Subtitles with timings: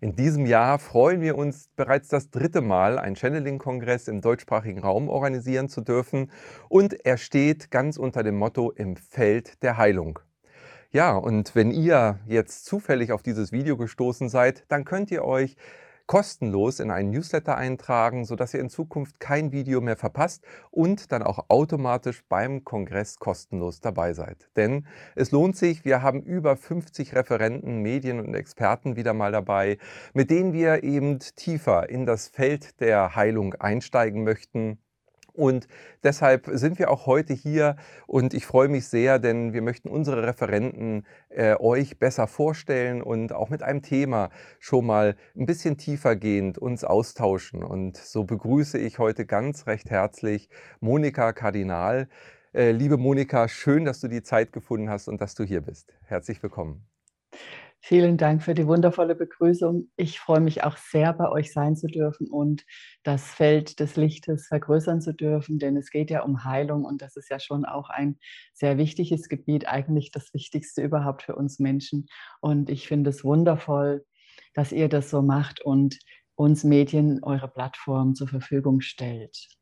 [0.00, 5.08] In diesem Jahr freuen wir uns bereits das dritte Mal, einen Channeling-Kongress im deutschsprachigen Raum
[5.08, 6.30] organisieren zu dürfen.
[6.68, 10.20] Und er steht ganz unter dem Motto im Feld der Heilung.
[10.92, 15.56] Ja, und wenn ihr jetzt zufällig auf dieses Video gestoßen seid, dann könnt ihr euch
[16.08, 21.22] kostenlos in einen Newsletter eintragen, sodass ihr in Zukunft kein Video mehr verpasst und dann
[21.22, 24.48] auch automatisch beim Kongress kostenlos dabei seid.
[24.56, 29.78] Denn es lohnt sich, wir haben über 50 Referenten, Medien und Experten wieder mal dabei,
[30.14, 34.78] mit denen wir eben tiefer in das Feld der Heilung einsteigen möchten
[35.38, 35.68] und
[36.02, 37.76] deshalb sind wir auch heute hier
[38.08, 43.32] und ich freue mich sehr, denn wir möchten unsere Referenten äh, euch besser vorstellen und
[43.32, 47.62] auch mit einem Thema schon mal ein bisschen tiefer gehend uns austauschen.
[47.62, 50.50] Und so begrüße ich heute ganz recht herzlich
[50.80, 52.08] Monika Kardinal.
[52.52, 55.94] Äh, liebe Monika, schön, dass du die Zeit gefunden hast und dass du hier bist.
[56.06, 56.84] Herzlich willkommen.
[57.80, 59.90] Vielen Dank für die wundervolle Begrüßung.
[59.96, 62.64] Ich freue mich auch sehr, bei euch sein zu dürfen und
[63.04, 67.16] das Feld des Lichtes vergrößern zu dürfen, denn es geht ja um Heilung und das
[67.16, 68.18] ist ja schon auch ein
[68.52, 72.08] sehr wichtiges Gebiet, eigentlich das Wichtigste überhaupt für uns Menschen.
[72.40, 74.04] Und ich finde es wundervoll,
[74.54, 75.98] dass ihr das so macht und
[76.34, 79.57] uns Medien eure Plattform zur Verfügung stellt.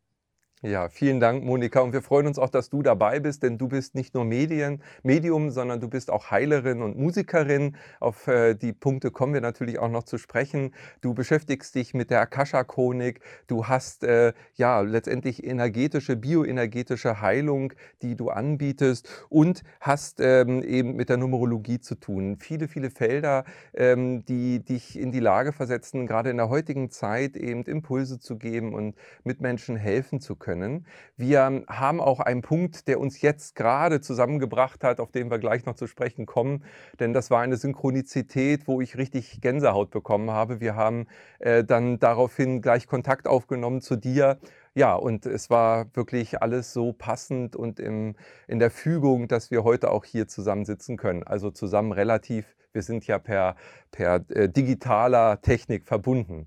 [0.63, 1.81] Ja, vielen Dank, Monika.
[1.81, 4.83] Und wir freuen uns auch, dass du dabei bist, denn du bist nicht nur Medien,
[5.03, 7.77] Medium, sondern du bist auch Heilerin und Musikerin.
[8.01, 10.73] Auf äh, die Punkte kommen wir natürlich auch noch zu sprechen.
[11.03, 13.21] Du beschäftigst dich mit der Akasha-Chronik.
[13.49, 20.97] Du hast äh, ja letztendlich energetische, bioenergetische Heilung, die du anbietest und hast ähm, eben
[20.97, 22.39] mit der Numerologie zu tun.
[22.41, 23.45] Viele, viele Felder,
[23.75, 28.39] ähm, die dich in die Lage versetzen, gerade in der heutigen Zeit eben Impulse zu
[28.39, 30.87] geben und Mitmenschen helfen zu können können.
[31.17, 35.65] Wir haben auch einen Punkt, der uns jetzt gerade zusammengebracht hat, auf den wir gleich
[35.67, 36.65] noch zu sprechen kommen,
[37.01, 40.61] denn das war eine Synchronizität, wo ich richtig Gänsehaut bekommen habe.
[40.61, 41.07] Wir haben
[41.39, 44.39] äh, dann daraufhin gleich Kontakt aufgenommen zu dir.
[44.75, 48.15] Ja, und es war wirklich alles so passend und im,
[48.47, 51.23] in der Fügung, dass wir heute auch hier zusammensitzen können.
[51.23, 53.57] Also zusammen relativ, wir sind ja per,
[53.91, 56.47] per äh, digitaler Technik verbunden.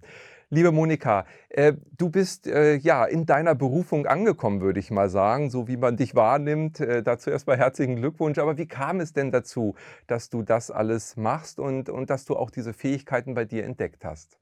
[0.51, 5.51] Liebe Monika, äh, du bist äh, ja in deiner Berufung angekommen, würde ich mal sagen,
[5.51, 6.79] so wie man dich wahrnimmt.
[6.79, 8.39] Äh, dazu erstmal herzlichen Glückwunsch.
[8.39, 9.75] Aber wie kam es denn dazu,
[10.07, 14.03] dass du das alles machst und, und dass du auch diese Fähigkeiten bei dir entdeckt
[14.03, 14.39] hast?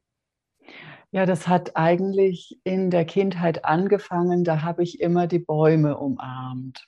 [1.11, 4.45] Ja, das hat eigentlich in der Kindheit angefangen.
[4.45, 6.87] Da habe ich immer die Bäume umarmt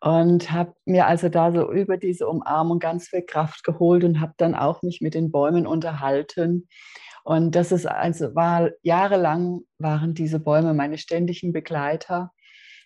[0.00, 4.32] und habe mir also da so über diese Umarmung ganz viel Kraft geholt und habe
[4.38, 6.66] dann auch mich mit den Bäumen unterhalten
[7.28, 12.32] und das ist also war jahrelang waren diese Bäume meine ständigen Begleiter.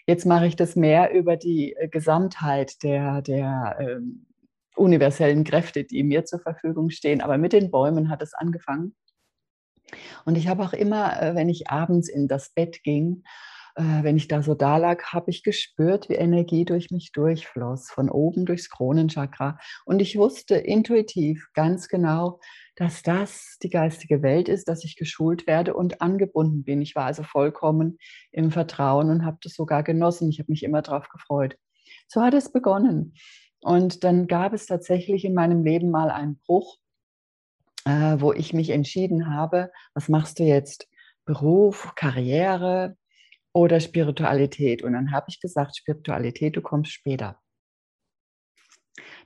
[0.05, 4.27] Jetzt mache ich das mehr über die äh, Gesamtheit der, der ähm,
[4.75, 7.21] universellen Kräfte, die mir zur Verfügung stehen.
[7.21, 8.97] Aber mit den Bäumen hat es angefangen.
[10.25, 13.23] Und ich habe auch immer, äh, wenn ich abends in das Bett ging,
[13.75, 17.91] äh, wenn ich da so da lag, habe ich gespürt, wie Energie durch mich durchfloss,
[17.91, 19.59] von oben durchs Kronenchakra.
[19.85, 22.41] Und ich wusste intuitiv ganz genau,
[22.77, 26.83] dass das die geistige Welt ist, dass ich geschult werde und angebunden bin.
[26.83, 27.99] Ich war also vollkommen
[28.31, 30.29] im Vertrauen und habe das sogar genossen.
[30.31, 31.57] Ich habe mich immer darauf gefreut.
[32.09, 33.15] So hat es begonnen.
[33.61, 36.79] Und dann gab es tatsächlich in meinem Leben mal einen Bruch,
[37.85, 40.89] äh, wo ich mich entschieden habe, was machst du jetzt?
[41.25, 42.97] Beruf, Karriere
[43.53, 44.83] oder Spiritualität?
[44.83, 47.39] Und dann habe ich gesagt, Spiritualität, du kommst später.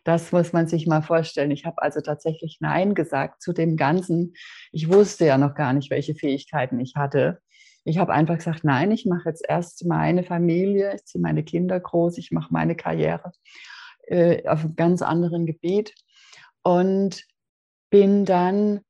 [0.04, 1.50] Das muss man sich mal vorstellen.
[1.50, 4.34] Ich habe also tatsächlich Nein gesagt zu dem Ganzen.
[4.70, 7.40] Ich wusste ja noch gar nicht, welche Fähigkeiten ich hatte.
[7.84, 11.78] Ich habe einfach gesagt, nein, ich mache jetzt erst meine Familie, ich ziehe meine Kinder
[11.78, 13.32] groß, ich mache meine Karriere
[14.06, 15.94] äh, auf einem ganz anderen Gebiet
[16.62, 17.24] und
[17.90, 18.80] bin dann,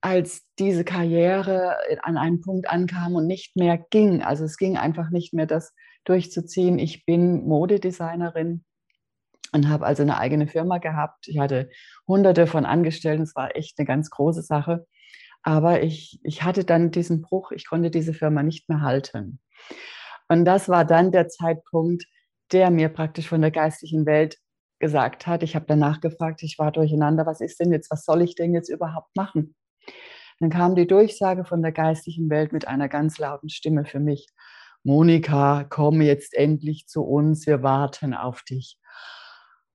[0.00, 5.10] als diese Karriere an einem Punkt ankam und nicht mehr ging, also es ging einfach
[5.10, 5.74] nicht mehr, das
[6.04, 6.78] durchzuziehen.
[6.78, 8.64] Ich bin Modedesignerin
[9.52, 11.28] und habe also eine eigene Firma gehabt.
[11.28, 11.70] Ich hatte
[12.06, 14.86] hunderte von Angestellten, es war echt eine ganz große Sache.
[15.42, 19.40] Aber ich, ich hatte dann diesen Bruch, ich konnte diese Firma nicht mehr halten.
[20.28, 22.04] Und das war dann der Zeitpunkt,
[22.52, 24.38] der mir praktisch von der geistlichen Welt
[24.78, 25.42] gesagt hat.
[25.42, 28.54] Ich habe danach gefragt, ich war durcheinander, was ist denn jetzt, was soll ich denn
[28.54, 29.54] jetzt überhaupt machen?
[30.38, 34.26] Dann kam die Durchsage von der geistlichen Welt mit einer ganz lauten Stimme für mich.
[34.82, 38.78] Monika, komm jetzt endlich zu uns, wir warten auf dich.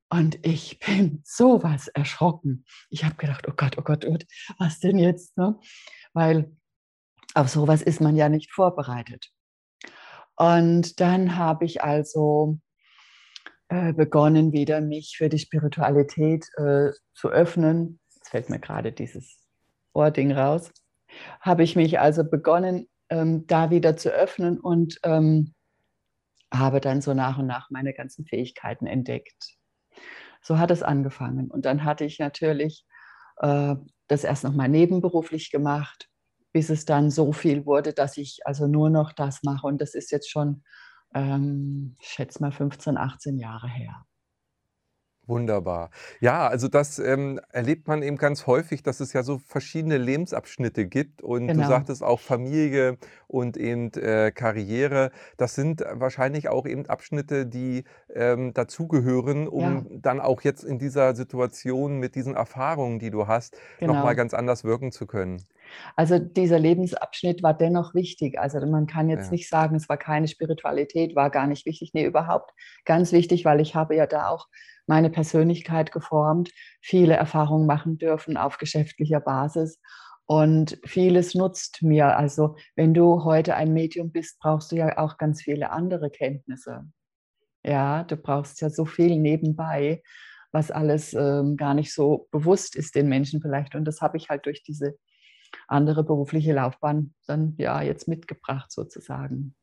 [0.09, 2.65] Und ich bin sowas erschrocken.
[2.89, 4.25] Ich habe gedacht, oh Gott, oh Gott, oh Gott,
[4.57, 5.38] was denn jetzt?
[5.38, 5.59] Ne?
[6.13, 6.56] Weil
[7.33, 9.29] auf sowas ist man ja nicht vorbereitet.
[10.38, 12.59] Und dann habe ich also
[13.69, 18.00] äh, begonnen, wieder mich für die Spiritualität äh, zu öffnen.
[18.15, 19.44] Jetzt fällt mir gerade dieses
[19.95, 20.71] Ohrding raus.
[21.39, 25.53] Habe ich mich also begonnen, ähm, da wieder zu öffnen und ähm,
[26.53, 29.56] habe dann so nach und nach meine ganzen Fähigkeiten entdeckt.
[30.42, 31.50] So hat es angefangen.
[31.50, 32.86] Und dann hatte ich natürlich
[33.38, 33.75] äh,
[34.07, 36.09] das erst nochmal nebenberuflich gemacht,
[36.51, 39.68] bis es dann so viel wurde, dass ich also nur noch das mache.
[39.68, 40.63] Und das ist jetzt schon,
[41.13, 44.06] ähm, ich schätze mal, 15, 18 Jahre her.
[45.27, 45.89] Wunderbar.
[46.19, 50.86] Ja, also das ähm, erlebt man eben ganz häufig, dass es ja so verschiedene Lebensabschnitte
[50.86, 51.66] gibt und du Genau.
[51.66, 55.10] sagtest auch Familie und eben äh, Karriere.
[55.38, 60.77] Das sind wahrscheinlich auch eben Abschnitte, die ähm, dazugehören, Ja, um dann auch jetzt in
[60.77, 64.16] dieser Situation mit diesen Erfahrungen, die du hast, nochmal genau.
[64.16, 65.48] ganz anders wirken zu können.
[65.95, 68.39] Also dieser Lebensabschnitt war dennoch wichtig.
[68.39, 69.31] Also man kann jetzt Ja.
[69.31, 71.91] nicht sagen, es war keine Spiritualität, war gar nicht wichtig.
[71.94, 72.51] Nee, überhaupt
[72.85, 74.47] ganz wichtig, weil ich habe ja da auch
[74.88, 76.51] meine Persönlichkeit geformt,
[76.81, 79.79] viele Erfahrungen machen dürfen auf geschäftlicher Basis
[80.25, 82.18] und vieles nutzt mir.
[82.18, 86.85] Also wenn du heute ein Medium bist, brauchst du ja auch ganz viele andere Kenntnisse.
[87.63, 90.03] Ja, du brauchst ja so viel nebenbei,
[90.51, 93.75] was alles ähm, gar nicht so bewusst ist den Menschen vielleicht.
[93.75, 94.97] Und das habe ich halt durch diese
[95.67, 99.56] andere berufliche Laufbahn dann ja jetzt mitgebracht sozusagen.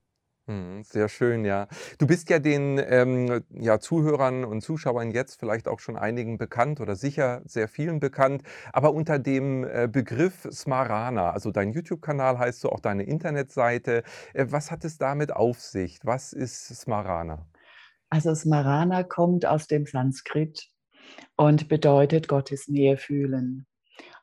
[0.46, 1.68] Mhm, sehr schön, ja.
[1.98, 6.80] Du bist ja den ähm, ja, Zuhörern und Zuschauern jetzt vielleicht auch schon einigen bekannt
[6.80, 12.60] oder sicher sehr vielen bekannt, aber unter dem äh, Begriff Smarana, also dein YouTube-Kanal heißt
[12.60, 14.02] so, auch deine Internetseite.
[14.34, 16.00] Äh, was hat es damit auf sich?
[16.02, 17.46] Was ist Smarana?
[18.10, 20.68] Also Smarana kommt aus dem Sanskrit
[21.36, 23.66] und bedeutet Gottes Nähe fühlen.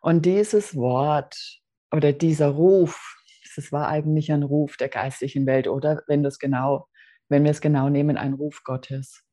[0.01, 1.61] Und dieses Wort
[1.91, 3.17] oder dieser Ruf,
[3.55, 6.87] das war eigentlich ein Ruf der geistlichen Welt oder wenn das genau,
[7.27, 9.23] wenn wir es genau nehmen, ein Ruf Gottes.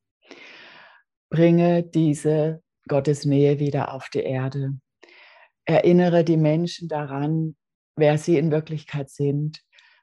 [1.31, 4.79] Bringe diese Gottesnähe wieder auf die Erde.
[5.64, 7.56] Erinnere die Menschen daran,
[7.97, 9.62] wer sie in Wirklichkeit sind.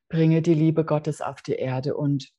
[0.09, 1.95] Bringe die Liebe Gottes auf die Erde.
[1.95, 2.29] Und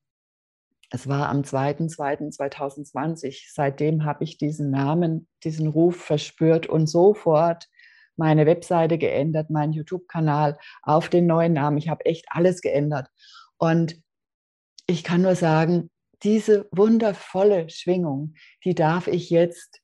[0.91, 3.53] es war am 2.2.2020.
[3.53, 7.69] Seitdem habe ich diesen Namen, diesen Ruf verspürt und sofort
[8.17, 11.79] meine Webseite geändert, meinen YouTube-Kanal auf den neuen Namen.
[11.79, 13.09] Ich habe echt alles geändert.
[13.59, 14.01] Und
[14.87, 15.91] ich kann nur sagen,
[16.23, 18.35] diese wundervolle Schwingung,
[18.65, 19.81] die darf ich jetzt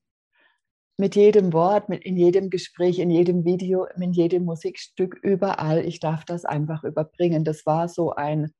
[0.97, 5.99] mit jedem Wort, mit in jedem Gespräch, in jedem Video, in jedem Musikstück, überall, ich
[5.99, 7.44] darf das einfach überbringen.
[7.44, 8.53] Das war so ein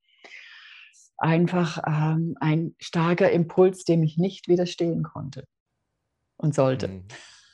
[1.17, 5.45] einfach ähm, ein starker Impuls, dem ich nicht widerstehen konnte
[6.37, 6.87] und sollte.
[6.87, 7.07] Mhm.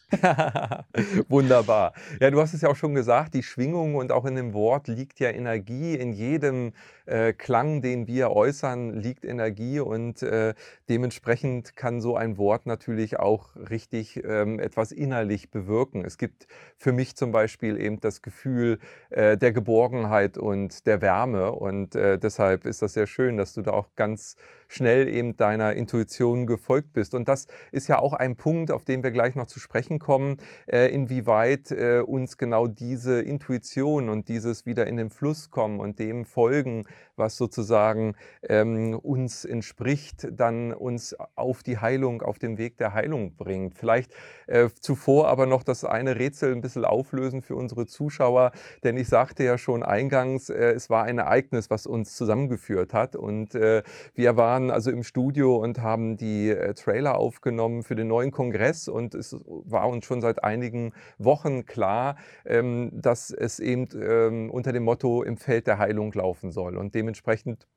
[1.27, 1.93] Wunderbar.
[2.21, 4.87] Ja, du hast es ja auch schon gesagt, die Schwingung und auch in dem Wort
[4.87, 5.95] liegt ja Energie.
[5.95, 6.71] In jedem
[7.05, 10.53] äh, Klang, den wir äußern, liegt Energie und äh,
[10.87, 16.05] dementsprechend kann so ein Wort natürlich auch richtig ähm, etwas innerlich bewirken.
[16.05, 18.79] Es gibt für mich zum Beispiel eben das Gefühl
[19.09, 23.61] äh, der Geborgenheit und der Wärme und äh, deshalb ist das sehr schön, dass du
[23.61, 27.13] da auch ganz schnell eben deiner Intuition gefolgt bist.
[27.13, 30.37] Und das ist ja auch ein Punkt, auf den wir gleich noch zu sprechen kommen,
[30.67, 35.99] äh, inwieweit äh, uns genau diese Intuition und dieses wieder in den Fluss kommen und
[35.99, 38.15] dem folgen, was sozusagen
[38.47, 43.75] ähm, uns entspricht, dann uns auf die Heilung, auf den Weg der Heilung bringt.
[43.75, 44.13] Vielleicht
[44.45, 48.51] äh, zuvor aber noch das eine Rätsel ein bisschen auflösen für unsere Zuschauer,
[48.83, 53.15] denn ich sagte ja schon eingangs, äh, es war ein Ereignis, was uns zusammengeführt hat
[53.15, 53.83] und äh,
[54.13, 58.87] wir waren also im Studio und haben die äh, Trailer aufgenommen für den neuen Kongress
[58.87, 64.73] und es war uns schon seit einigen Wochen klar, ähm, dass es eben ähm, unter
[64.73, 67.67] dem Motto im Feld der Heilung laufen soll und dementsprechend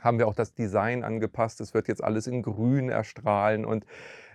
[0.00, 1.60] haben wir auch das Design angepasst.
[1.60, 3.84] Es wird jetzt alles in Grün erstrahlen und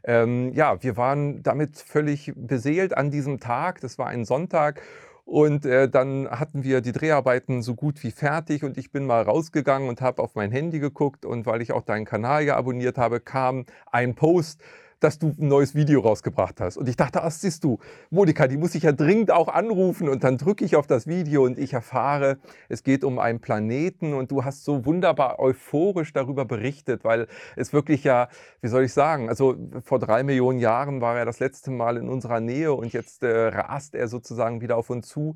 [0.04, 3.82] ähm, ja, wir waren damit völlig beseelt an diesem Tag.
[3.82, 4.82] Das war ein Sonntag
[5.26, 9.24] und äh, dann hatten wir die Dreharbeiten so gut wie fertig und ich bin mal
[9.24, 12.98] rausgegangen und habe auf mein Handy geguckt und weil ich auch deinen Kanal ja abonniert
[12.98, 14.62] habe, kam ein Post,
[15.00, 16.78] dass du ein neues Video rausgebracht hast.
[16.78, 20.10] Und ich dachte, ach, siehst du, Monika, die muss ich ja dringend auch anrufen.
[20.10, 22.38] Und dann drücke ich auf das Video und ich erfahre,
[22.70, 24.14] es geht um einen Planeten.
[24.14, 28.30] Und du hast so wunderbar euphorisch darüber berichtet, weil es wirklich ja,
[28.62, 32.10] wie soll ich sagen, also vor drei Millionen Jahren war er das letzte Mal in
[32.10, 35.36] unserer Nähe und jetzt äh, rast er sozusagen wieder auf uns zu.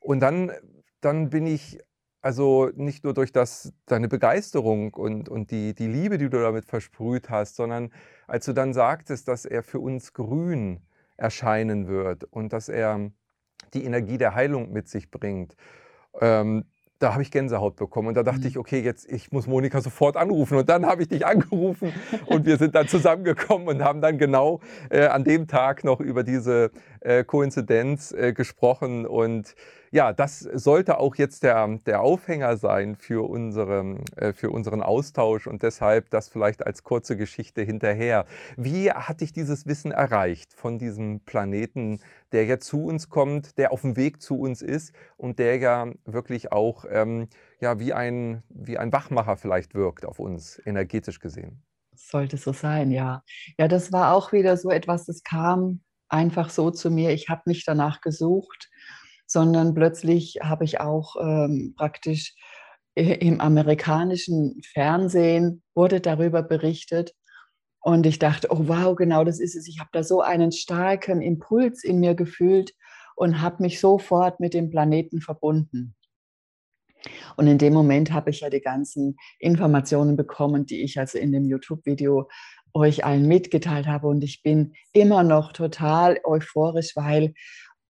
[0.00, 0.52] Und dann,
[1.00, 1.78] dann bin ich
[2.22, 6.64] also nicht nur durch das, deine Begeisterung und, und die, die Liebe, die du damit
[6.64, 7.90] versprüht hast, sondern
[8.32, 10.80] als du dann sagtest, dass er für uns grün
[11.18, 13.10] erscheinen wird und dass er
[13.74, 15.54] die Energie der Heilung mit sich bringt.
[16.18, 16.64] Ähm,
[16.98, 18.46] da habe ich Gänsehaut bekommen und da dachte mhm.
[18.46, 21.92] ich, okay, jetzt ich muss Monika sofort anrufen und dann habe ich dich angerufen
[22.26, 26.22] und wir sind dann zusammengekommen und haben dann genau äh, an dem Tag noch über
[26.22, 26.70] diese
[27.04, 29.54] äh, Koinzidenz äh, gesprochen und
[29.90, 35.46] ja, das sollte auch jetzt der, der Aufhänger sein für, unsere, äh, für unseren Austausch
[35.46, 38.24] und deshalb das vielleicht als kurze Geschichte hinterher.
[38.56, 42.00] Wie hat dich dieses Wissen erreicht von diesem Planeten,
[42.32, 45.92] der ja zu uns kommt, der auf dem Weg zu uns ist und der ja
[46.06, 47.28] wirklich auch ähm,
[47.60, 51.62] ja, wie, ein, wie ein Wachmacher vielleicht wirkt auf uns, energetisch gesehen?
[51.94, 53.22] Sollte so sein, ja.
[53.58, 57.10] Ja, das war auch wieder so etwas, das kam einfach so zu mir.
[57.10, 58.70] Ich habe nicht danach gesucht
[59.32, 62.34] sondern plötzlich habe ich auch ähm, praktisch
[62.94, 67.14] im amerikanischen Fernsehen wurde darüber berichtet.
[67.80, 69.66] Und ich dachte, oh wow, genau das ist es.
[69.66, 72.74] Ich habe da so einen starken Impuls in mir gefühlt
[73.16, 75.96] und habe mich sofort mit dem Planeten verbunden.
[77.36, 81.32] Und in dem Moment habe ich ja die ganzen Informationen bekommen, die ich also in
[81.32, 82.28] dem YouTube-Video
[82.74, 84.06] euch allen mitgeteilt habe.
[84.08, 87.34] Und ich bin immer noch total euphorisch, weil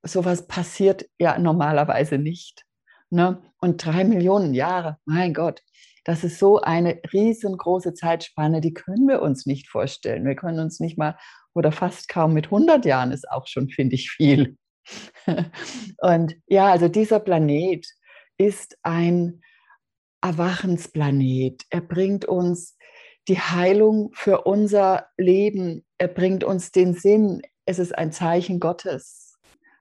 [0.02, 2.64] sowas passiert ja normalerweise nicht.
[3.11, 3.43] Ne?
[3.61, 5.62] Und drei Millionen Jahre, mein Gott,
[6.05, 10.25] das ist so eine riesengroße Zeitspanne, die können wir uns nicht vorstellen.
[10.25, 11.17] Wir können uns nicht mal
[11.55, 14.57] oder fast kaum mit 100 Jahren ist auch schon, finde ich, viel.
[15.99, 17.87] Und ja, also dieser Planet
[18.38, 19.43] ist ein
[20.23, 21.62] Erwachensplanet.
[21.71, 22.76] Er bringt uns
[23.29, 25.85] die Heilung für unser Leben.
[25.99, 27.43] Er bringt uns den Sinn.
[27.64, 29.33] Es ist ein Zeichen Gottes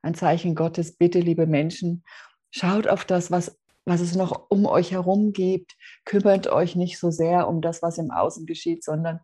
[0.02, 0.98] ein Zeichen Gottes.
[0.98, 2.04] Bitte, liebe Menschen,
[2.50, 5.76] schaut auf das, was, was es noch um euch herum gibt.
[6.06, 9.20] Kümmert euch nicht so sehr um das, was im Außen geschieht, sondern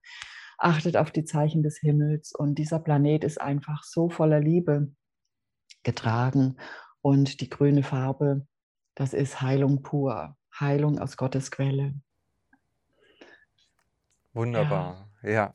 [0.58, 2.34] achtet auf die Zeichen des Himmels.
[2.34, 4.92] Und dieser Planet ist einfach so voller Liebe
[5.84, 6.58] getragen.
[7.02, 8.48] Und die grüne Farbe,
[8.96, 11.94] das ist Heilung pur, Heilung aus Gottes Quelle.
[14.38, 15.30] Wunderbar, ja.
[15.30, 15.54] ja.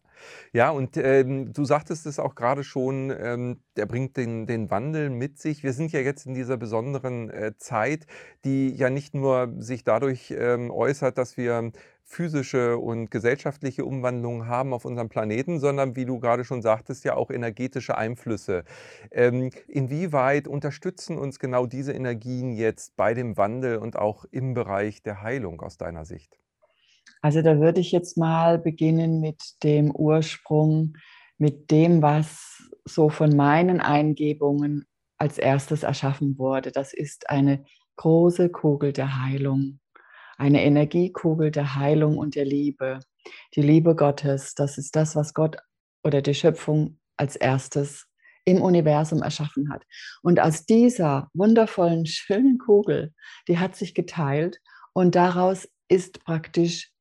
[0.52, 5.10] Ja, und ähm, du sagtest es auch gerade schon, ähm, der bringt den, den Wandel
[5.10, 5.62] mit sich.
[5.62, 8.06] Wir sind ja jetzt in dieser besonderen äh, Zeit,
[8.44, 11.72] die ja nicht nur sich dadurch ähm, äußert, dass wir
[12.04, 17.14] physische und gesellschaftliche Umwandlungen haben auf unserem Planeten, sondern wie du gerade schon sagtest, ja
[17.14, 18.64] auch energetische Einflüsse.
[19.10, 25.02] Ähm, inwieweit unterstützen uns genau diese Energien jetzt bei dem Wandel und auch im Bereich
[25.02, 26.41] der Heilung aus deiner Sicht?
[27.22, 30.94] Also da würde ich jetzt mal beginnen mit dem Ursprung,
[31.38, 34.86] mit dem, was so von meinen Eingebungen
[35.18, 36.72] als erstes erschaffen wurde.
[36.72, 37.64] Das ist eine
[37.96, 39.78] große Kugel der Heilung,
[40.36, 42.98] eine Energiekugel der Heilung und der Liebe.
[43.54, 45.56] Die Liebe Gottes, das ist das, was Gott
[46.02, 48.08] oder die Schöpfung als erstes
[48.44, 49.84] im Universum erschaffen hat.
[50.22, 53.14] Und aus dieser wundervollen, schönen Kugel,
[53.46, 54.58] die hat sich geteilt
[54.92, 56.91] und daraus ist praktisch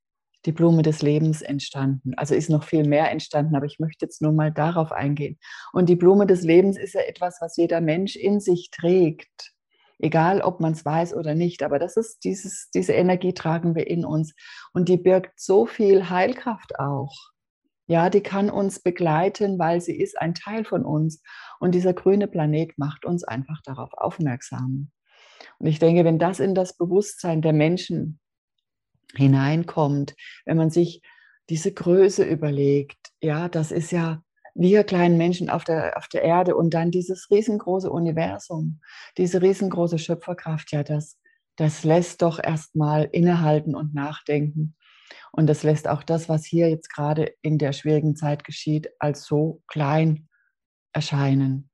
[0.45, 2.13] die Blume des Lebens entstanden.
[2.15, 5.37] Also ist noch viel mehr entstanden, aber ich möchte jetzt nur mal darauf eingehen.
[5.71, 9.53] Und die Blume des Lebens ist ja etwas, was jeder Mensch in sich trägt.
[9.99, 13.87] Egal, ob man es weiß oder nicht, aber das ist dieses, diese Energie tragen wir
[13.87, 14.33] in uns.
[14.73, 17.13] Und die birgt so viel Heilkraft auch.
[17.85, 21.21] Ja, die kann uns begleiten, weil sie ist ein Teil von uns.
[21.59, 24.91] Und dieser grüne Planet macht uns einfach darauf aufmerksam.
[25.59, 28.19] Und ich denke, wenn das in das Bewusstsein der Menschen
[29.15, 30.15] hineinkommt,
[30.45, 31.01] wenn man sich
[31.49, 36.55] diese Größe überlegt, ja, das ist ja wir kleinen Menschen auf der, auf der Erde
[36.55, 38.81] und dann dieses riesengroße Universum,
[39.17, 41.17] diese riesengroße Schöpferkraft, ja, das,
[41.55, 44.75] das lässt doch erstmal innehalten und nachdenken.
[45.31, 49.25] Und das lässt auch das, was hier jetzt gerade in der schwierigen Zeit geschieht, als
[49.25, 50.27] so klein
[50.93, 51.69] erscheinen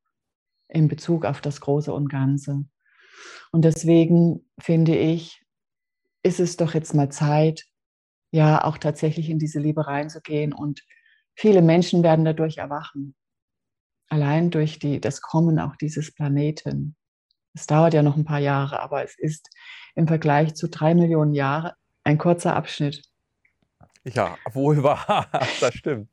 [0.68, 2.66] in Bezug auf das Große und Ganze.
[3.52, 5.44] Und deswegen finde ich,
[6.28, 7.66] ist es doch jetzt mal Zeit,
[8.32, 10.54] ja, auch tatsächlich in diese Liebe reinzugehen.
[10.54, 10.84] Und
[11.36, 13.16] viele Menschen werden dadurch erwachen.
[14.10, 16.96] Allein durch die, das Kommen auch dieses Planeten.
[17.54, 19.50] Es dauert ja noch ein paar Jahre, aber es ist
[19.96, 21.72] im Vergleich zu drei Millionen Jahren
[22.04, 23.02] ein kurzer Abschnitt.
[24.14, 25.28] Ja, wohl wahr,
[25.60, 26.10] das stimmt.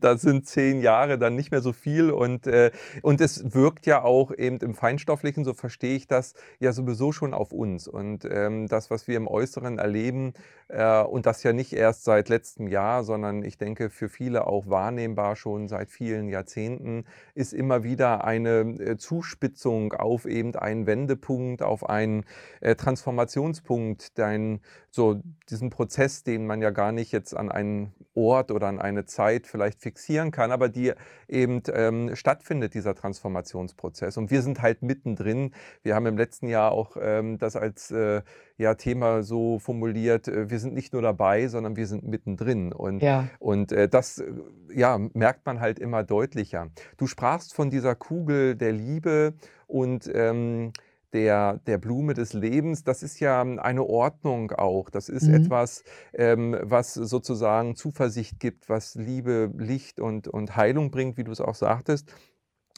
[0.00, 2.70] Da sind zehn Jahre dann nicht mehr so viel und, äh,
[3.02, 7.34] und es wirkt ja auch eben im Feinstofflichen, so verstehe ich das, ja sowieso schon
[7.34, 7.88] auf uns.
[7.88, 10.34] Und ähm, das, was wir im Äußeren erleben,
[10.68, 14.68] äh, und das ja nicht erst seit letztem Jahr, sondern ich denke für viele auch
[14.68, 21.62] wahrnehmbar schon seit vielen Jahrzehnten, ist immer wieder eine äh, Zuspitzung auf eben einen Wendepunkt,
[21.62, 22.24] auf einen
[22.60, 24.60] äh, Transformationspunkt, dein,
[24.90, 29.04] so diesen Prozess, den man ja gar nicht jetzt an einen Ort oder an eine
[29.04, 30.92] Zeit vielleicht fixieren kann, aber die
[31.28, 34.16] eben ähm, stattfindet, dieser Transformationsprozess.
[34.16, 35.52] Und wir sind halt mittendrin.
[35.82, 38.22] Wir haben im letzten Jahr auch ähm, das als äh,
[38.56, 42.72] ja, Thema so formuliert, äh, wir sind nicht nur dabei, sondern wir sind mittendrin.
[42.72, 43.28] Und, ja.
[43.38, 44.32] und äh, das äh,
[44.74, 46.68] ja, merkt man halt immer deutlicher.
[46.96, 49.34] Du sprachst von dieser Kugel der Liebe
[49.68, 50.72] und ähm,
[51.12, 54.90] der, der Blume des Lebens, das ist ja eine Ordnung auch.
[54.90, 55.34] Das ist mhm.
[55.34, 61.32] etwas, ähm, was sozusagen Zuversicht gibt, was Liebe, Licht und, und Heilung bringt, wie du
[61.32, 62.12] es auch sagtest.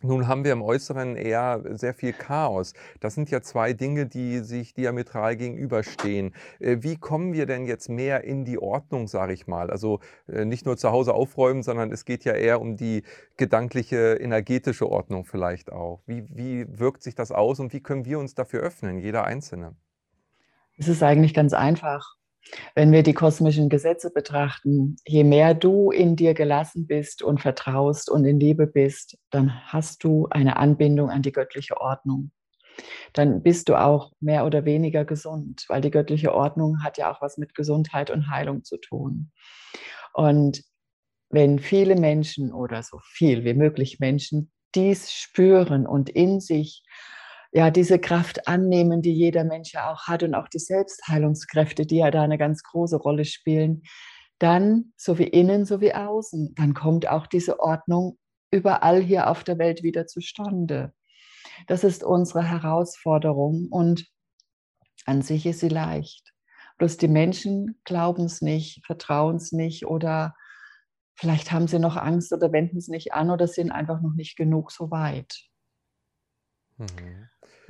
[0.02, 2.72] Nun haben wir im Äußeren eher sehr viel Chaos.
[3.00, 6.34] Das sind ja zwei Dinge, die sich diametral gegenüberstehen.
[6.58, 9.70] Äh, wie kommen wir denn jetzt mehr in die Ordnung, sage ich mal?
[9.70, 13.02] Also äh, nicht nur zu Hause aufräumen, sondern es geht ja eher um die
[13.36, 16.00] gedankliche, energetische Ordnung vielleicht auch.
[16.06, 19.76] Wie, wie wirkt sich das aus und wie können wir uns dafür öffnen, jeder Einzelne?
[20.78, 22.16] Es ist eigentlich ganz einfach.
[22.74, 28.10] Wenn wir die kosmischen Gesetze betrachten, je mehr du in dir gelassen bist und vertraust
[28.10, 32.32] und in Liebe bist, dann hast du eine Anbindung an die göttliche Ordnung.
[33.12, 37.20] Dann bist du auch mehr oder weniger gesund, weil die göttliche Ordnung hat ja auch
[37.20, 39.32] was mit Gesundheit und Heilung zu tun.
[40.12, 40.62] Und
[41.28, 46.82] wenn viele Menschen oder so viel wie möglich Menschen dies spüren und in sich
[47.52, 51.96] ja, diese Kraft annehmen, die jeder Mensch ja auch hat und auch die Selbstheilungskräfte, die
[51.96, 53.82] ja da eine ganz große Rolle spielen,
[54.38, 58.18] dann, so wie innen, so wie außen, dann kommt auch diese Ordnung
[58.50, 60.92] überall hier auf der Welt wieder zustande.
[61.66, 64.06] Das ist unsere Herausforderung und
[65.06, 66.32] an sich ist sie leicht.
[66.78, 70.34] Bloß die Menschen glauben es nicht, vertrauen es nicht oder
[71.14, 74.36] vielleicht haben sie noch Angst oder wenden es nicht an oder sind einfach noch nicht
[74.36, 75.50] genug so weit.
[76.78, 77.28] Mhm.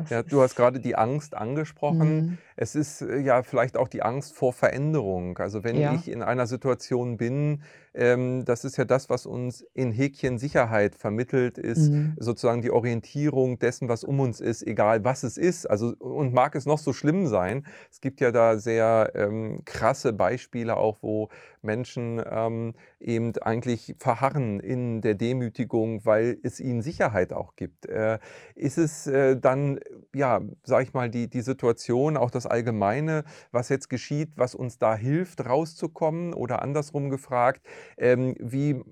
[0.08, 2.16] Ja, du hast gerade die Angst angesprochen.
[2.16, 2.38] Mhm.
[2.62, 5.38] Es ist äh, ja vielleicht auch die Angst vor Veränderung.
[5.38, 5.86] Also wenn Ja.
[5.86, 7.62] ich in einer Situation bin,
[7.94, 12.14] ähm, das ist ja das, was uns in Häkchen Sicherheit vermittelt, ist Mhm.
[12.16, 15.64] sozusagen die Orientierung dessen, was um uns ist, egal was es ist.
[15.70, 17.64] Also und mag es noch so schlimm sein.
[17.90, 21.30] Es gibt ja da sehr ähm, krasse Beispiele auch, wo
[21.62, 27.86] Menschen ähm, eben eigentlich verharren in der Demütigung, weil es ihnen Sicherheit auch gibt.
[27.86, 28.18] Äh,
[28.54, 29.80] ist es äh, dann,
[30.14, 34.78] ja, sage ich mal, die, die Situation, auch das Allgemeine, was jetzt geschieht, was uns
[34.78, 36.34] da hilft, rauszukommen?
[36.34, 37.66] Oder andersrum gefragt,
[37.98, 38.82] ähm, wie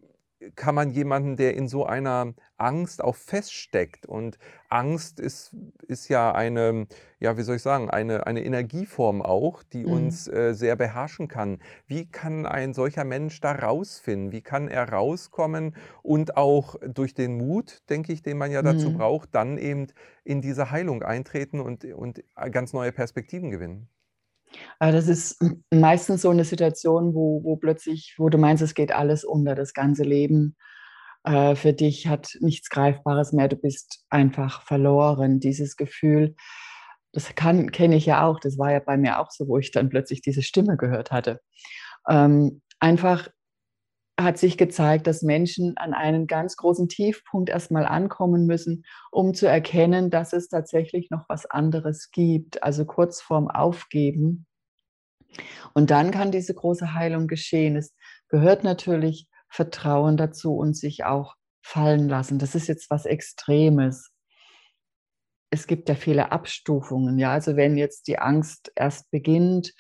[0.55, 4.07] kann man jemanden, der in so einer Angst auch feststeckt.
[4.07, 5.55] Und Angst ist,
[5.87, 6.87] ist ja eine,
[7.19, 9.93] ja, wie soll ich sagen, eine, eine Energieform auch, die mhm.
[9.93, 11.59] uns äh, sehr beherrschen kann.
[11.87, 14.33] Wie kann ein solcher Mensch da rausfinden?
[14.33, 18.91] Wie kann er rauskommen und auch durch den Mut, denke ich, den man ja dazu
[18.91, 18.99] mhm.
[18.99, 19.89] braucht, dann eben
[20.25, 23.89] in diese Heilung eintreten und, und ganz neue Perspektiven gewinnen?
[24.79, 25.39] Aber das ist
[25.73, 29.73] meistens so eine Situation, wo, wo plötzlich, wo du meinst, es geht alles unter, das
[29.75, 30.57] ganze Leben
[31.25, 35.41] äh, für dich hat nichts Greifbares mehr, du bist einfach verloren.
[35.41, 36.35] Dieses Gefühl,
[37.13, 39.89] das kenne ich ja auch, das war ja bei mir auch so, wo ich dann
[39.89, 41.41] plötzlich diese Stimme gehört hatte.
[42.09, 43.29] Ähm, einfach
[44.19, 49.47] hat sich gezeigt, dass Menschen an einen ganz großen Tiefpunkt erstmal ankommen müssen, um zu
[49.47, 54.47] erkennen, dass es tatsächlich noch was anderes gibt, also kurz vorm Aufgeben.
[55.73, 57.77] Und dann kann diese große Heilung geschehen.
[57.77, 57.95] Es
[58.29, 62.39] gehört natürlich Vertrauen dazu und sich auch fallen lassen.
[62.39, 64.11] Das ist jetzt was Extremes.
[65.51, 67.19] Es gibt ja viele Abstufungen.
[67.19, 69.75] Ja, also wenn jetzt die Angst erst beginnt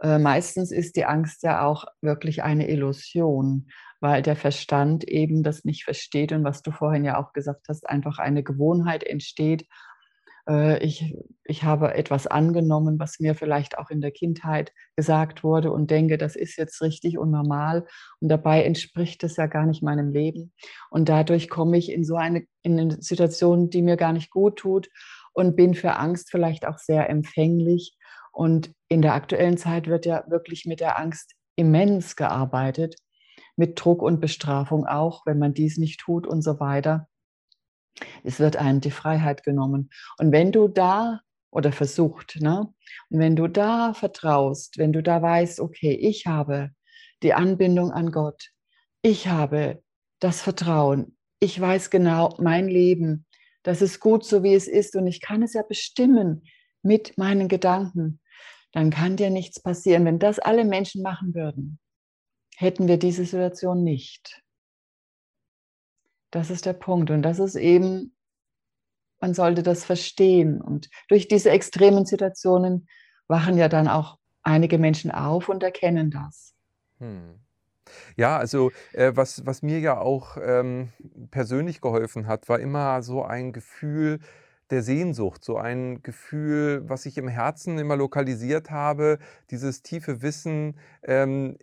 [0.00, 3.68] äh, meistens ist die Angst ja auch wirklich eine Illusion,
[4.00, 7.88] weil der Verstand eben das nicht versteht und was du vorhin ja auch gesagt hast,
[7.88, 9.66] einfach eine Gewohnheit entsteht.
[10.46, 15.72] Äh, ich, ich habe etwas angenommen, was mir vielleicht auch in der Kindheit gesagt wurde
[15.72, 17.86] und denke, das ist jetzt richtig und normal.
[18.20, 20.52] Und dabei entspricht es ja gar nicht meinem Leben.
[20.90, 24.56] Und dadurch komme ich in so eine, in eine Situation, die mir gar nicht gut
[24.56, 24.88] tut
[25.32, 27.96] und bin für Angst vielleicht auch sehr empfänglich
[28.36, 32.96] und in der aktuellen Zeit wird ja wirklich mit der Angst immens gearbeitet,
[33.56, 37.08] mit Druck und Bestrafung auch, wenn man dies nicht tut und so weiter.
[38.24, 39.88] Es wird einem die Freiheit genommen.
[40.18, 41.20] Und wenn du da
[41.50, 42.74] oder versucht, ne?
[43.08, 46.70] Und wenn du da vertraust, wenn du da weißt, okay, ich habe
[47.22, 48.50] die Anbindung an Gott.
[49.00, 49.82] Ich habe
[50.20, 51.16] das Vertrauen.
[51.40, 53.24] Ich weiß genau, mein Leben,
[53.62, 56.42] das ist gut so, wie es ist und ich kann es ja bestimmen
[56.82, 58.20] mit meinen Gedanken.
[58.72, 60.04] Dann kann dir nichts passieren.
[60.04, 61.78] Wenn das alle Menschen machen würden,
[62.56, 64.42] hätten wir diese Situation nicht.
[66.30, 67.10] Das ist der Punkt.
[67.10, 68.14] Und das ist eben,
[69.20, 70.60] man sollte das verstehen.
[70.60, 72.88] Und durch diese extremen Situationen
[73.28, 76.54] wachen ja dann auch einige Menschen auf und erkennen das.
[76.98, 77.40] Hm.
[78.16, 80.92] Ja, also äh, was, was mir ja auch ähm,
[81.30, 84.18] persönlich geholfen hat, war immer so ein Gefühl,
[84.70, 89.18] der Sehnsucht, so ein Gefühl, was ich im Herzen immer lokalisiert habe,
[89.50, 91.56] dieses tiefe Wissen, ähm,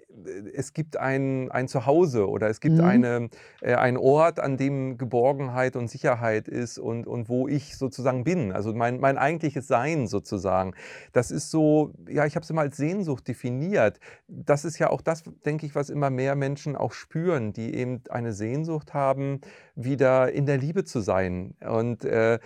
[0.53, 2.83] es gibt ein, ein Zuhause oder es gibt mhm.
[2.83, 3.29] eine,
[3.61, 8.53] äh, einen Ort, an dem Geborgenheit und Sicherheit ist und, und wo ich sozusagen bin,
[8.53, 10.73] also mein, mein eigentliches Sein sozusagen.
[11.11, 13.99] Das ist so, ja, ich habe es immer als Sehnsucht definiert.
[14.27, 18.01] Das ist ja auch das, denke ich, was immer mehr Menschen auch spüren, die eben
[18.09, 19.41] eine Sehnsucht haben,
[19.75, 21.55] wieder in der Liebe zu sein.
[21.59, 22.39] Und äh,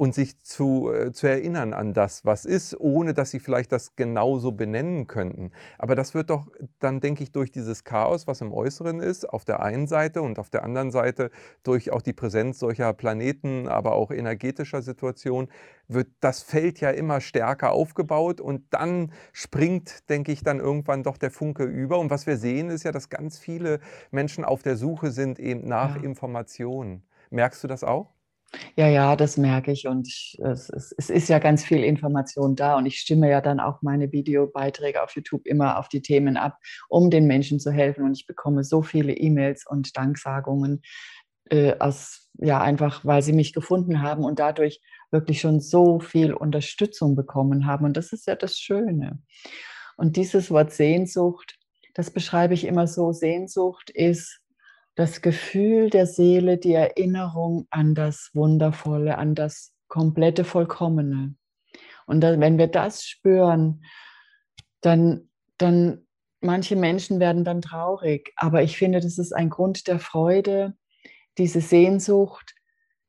[0.00, 3.96] und sich zu, äh, zu erinnern an das, was ist, ohne dass sie vielleicht das
[3.96, 5.52] genauso benennen könnten.
[5.76, 6.46] Aber das wird doch
[6.78, 10.38] dann, denke ich, durch dieses Chaos, was im Äußeren ist, auf der einen Seite und
[10.38, 11.30] auf der anderen Seite
[11.64, 15.50] durch auch die Präsenz solcher Planeten, aber auch energetischer Situationen,
[15.86, 21.18] wird das Feld ja immer stärker aufgebaut und dann springt, denke ich, dann irgendwann doch
[21.18, 21.98] der Funke über.
[21.98, 25.68] Und was wir sehen, ist ja, dass ganz viele Menschen auf der Suche sind eben
[25.68, 26.02] nach ja.
[26.04, 27.02] Informationen.
[27.28, 28.14] Merkst du das auch?
[28.74, 32.76] Ja, ja, das merke ich und es, es, es, ist ja ganz viel Information da
[32.76, 36.58] und ich stimme ja dann auch meine Videobeiträge auf YouTube immer auf die Themen ab,
[36.88, 40.82] um den Menschen zu helfen und ich bekomme so viele E-Mails und Danksagungen
[41.50, 44.80] äh, aus, ja, einfach weil sie mich gefunden haben und dadurch
[45.12, 49.20] wirklich schon so viel Unterstützung bekommen haben und das ist ja das Schöne.
[49.96, 51.56] Und dieses Wort Sehnsucht,
[51.94, 54.40] das beschreibe ich immer so, Sehnsucht ist
[55.00, 61.34] das Gefühl der Seele, die Erinnerung an das Wundervolle, an das komplette Vollkommene.
[62.06, 63.82] Und dann, wenn wir das spüren,
[64.82, 66.06] dann, dann
[66.40, 68.32] manche Menschen werden dann traurig.
[68.36, 70.74] Aber ich finde, das ist ein Grund der Freude,
[71.38, 72.54] diese Sehnsucht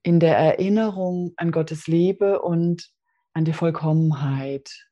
[0.01, 2.89] in der Erinnerung an Gottes Liebe und
[3.33, 4.87] an die Vollkommenheit.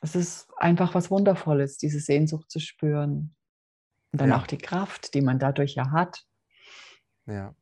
[0.00, 3.36] Es ist einfach was Wundervolles, diese Sehnsucht zu spüren.
[4.12, 4.36] Und dann ja.
[4.36, 6.24] auch die Kraft, die man dadurch ja hat.
[7.26, 7.54] Ja.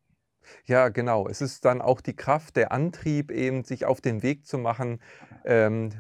[0.65, 1.29] Ja, genau.
[1.29, 5.01] Es ist dann auch die Kraft, der Antrieb, eben sich auf den Weg zu machen,
[5.45, 5.91] ähm,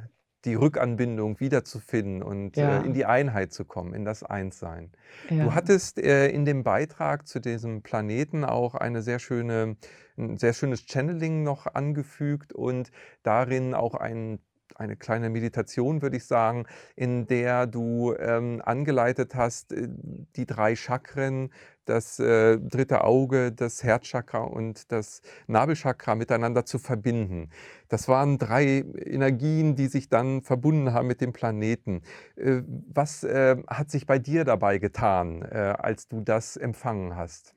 [0.44, 2.80] die Rückanbindung wiederzufinden und äh, ja.
[2.80, 4.90] äh, in die Einheit zu kommen, in das Einssein.
[5.28, 5.44] Ja.
[5.44, 9.76] Du hattest äh, in dem Beitrag zu diesem Planeten auch eine sehr schöne,
[10.16, 12.90] ein sehr schönes Channeling noch angefügt und
[13.22, 14.40] darin auch einen
[14.80, 16.66] eine kleine Meditation, würde ich sagen,
[16.96, 19.88] in der du ähm, angeleitet hast, äh,
[20.36, 21.50] die drei Chakren,
[21.84, 27.50] das äh, dritte Auge, das Herzchakra und das Nabelchakra miteinander zu verbinden.
[27.88, 32.02] Das waren drei Energien, die sich dann verbunden haben mit dem Planeten.
[32.36, 32.62] Äh,
[32.92, 37.54] was äh, hat sich bei dir dabei getan, äh, als du das empfangen hast?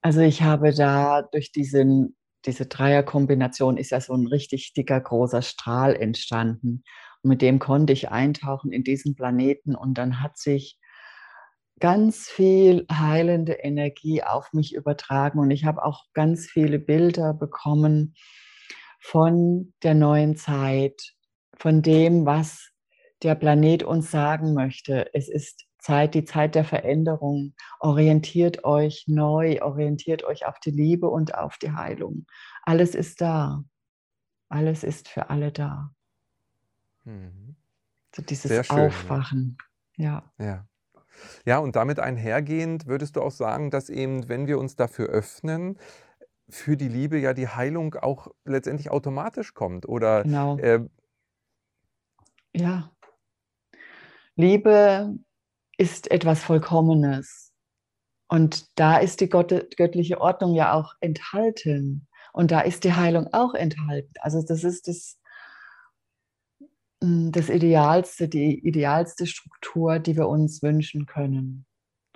[0.00, 5.42] Also ich habe da durch diesen diese Dreierkombination ist ja so ein richtig dicker, großer
[5.42, 6.82] Strahl entstanden.
[7.22, 10.78] Und mit dem konnte ich eintauchen in diesen Planeten und dann hat sich
[11.80, 18.14] ganz viel heilende Energie auf mich übertragen und ich habe auch ganz viele Bilder bekommen
[19.00, 21.14] von der neuen Zeit,
[21.56, 22.70] von dem, was
[23.22, 25.12] der Planet uns sagen möchte.
[25.12, 27.54] Es ist Zeit, die Zeit der Veränderung.
[27.80, 32.26] Orientiert euch neu, orientiert euch auf die Liebe und auf die Heilung.
[32.62, 33.64] Alles ist da.
[34.48, 35.90] Alles ist für alle da.
[37.04, 37.56] Mhm.
[38.14, 39.58] So dieses schön, Aufwachen.
[39.96, 40.22] Ja.
[40.38, 40.66] ja.
[41.44, 45.78] Ja, und damit einhergehend würdest du auch sagen, dass eben, wenn wir uns dafür öffnen,
[46.48, 49.88] für die Liebe ja die Heilung auch letztendlich automatisch kommt.
[49.88, 50.58] Oder genau.
[50.58, 50.86] Äh,
[52.54, 52.90] ja.
[54.36, 55.18] Liebe
[55.82, 57.52] ist etwas Vollkommenes.
[58.28, 62.06] Und da ist die göttliche Ordnung ja auch enthalten.
[62.32, 64.12] Und da ist die Heilung auch enthalten.
[64.20, 65.18] Also das ist das,
[67.00, 71.66] mm, das Idealste, die idealste Struktur, die wir uns wünschen können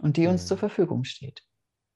[0.00, 0.46] und die uns hm.
[0.46, 1.42] zur Verfügung steht.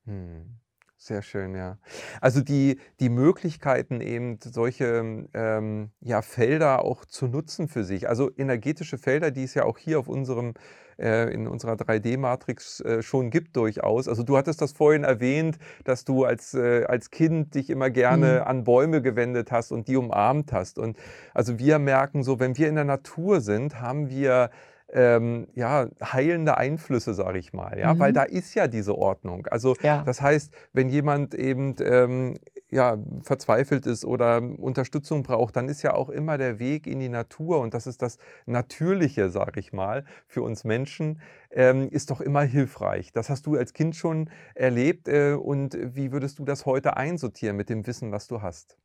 [0.06, 0.61] Hm.
[1.02, 1.78] Sehr schön, ja.
[2.20, 8.06] Also die, die Möglichkeiten, eben solche ähm, ja, Felder auch zu nutzen für sich.
[8.06, 10.52] Also energetische Felder, die es ja auch hier auf unserem
[11.00, 14.08] äh, in unserer 3D-Matrix äh, schon gibt durchaus.
[14.08, 18.40] Also du hattest das vorhin erwähnt, dass du als, äh, als Kind dich immer gerne
[18.42, 18.48] mhm.
[18.48, 20.78] an Bäume gewendet hast und die umarmt hast.
[20.78, 20.96] Und
[21.34, 24.50] also wir merken so, wenn wir in der Natur sind, haben wir
[24.92, 28.14] ähm, ja, heilende Einflüsse, sage ich mal, ja, weil Mhm.
[28.14, 29.46] da ist ja diese Ordnung.
[29.46, 30.02] Also Ja.
[30.04, 32.38] das heißt, wenn jemand eben ähm,
[32.70, 37.09] ja, verzweifelt ist oder Unterstützung braucht, dann ist ja auch immer der Weg in die
[37.09, 42.20] Natur und das ist das Natürliche, sage ich mal, für uns Menschen, ähm, ist doch
[42.20, 43.12] immer hilfreich.
[43.12, 47.56] Das hast du als Kind schon erlebt äh, und wie würdest du das heute einsortieren
[47.56, 48.76] mit dem Wissen, was du hast?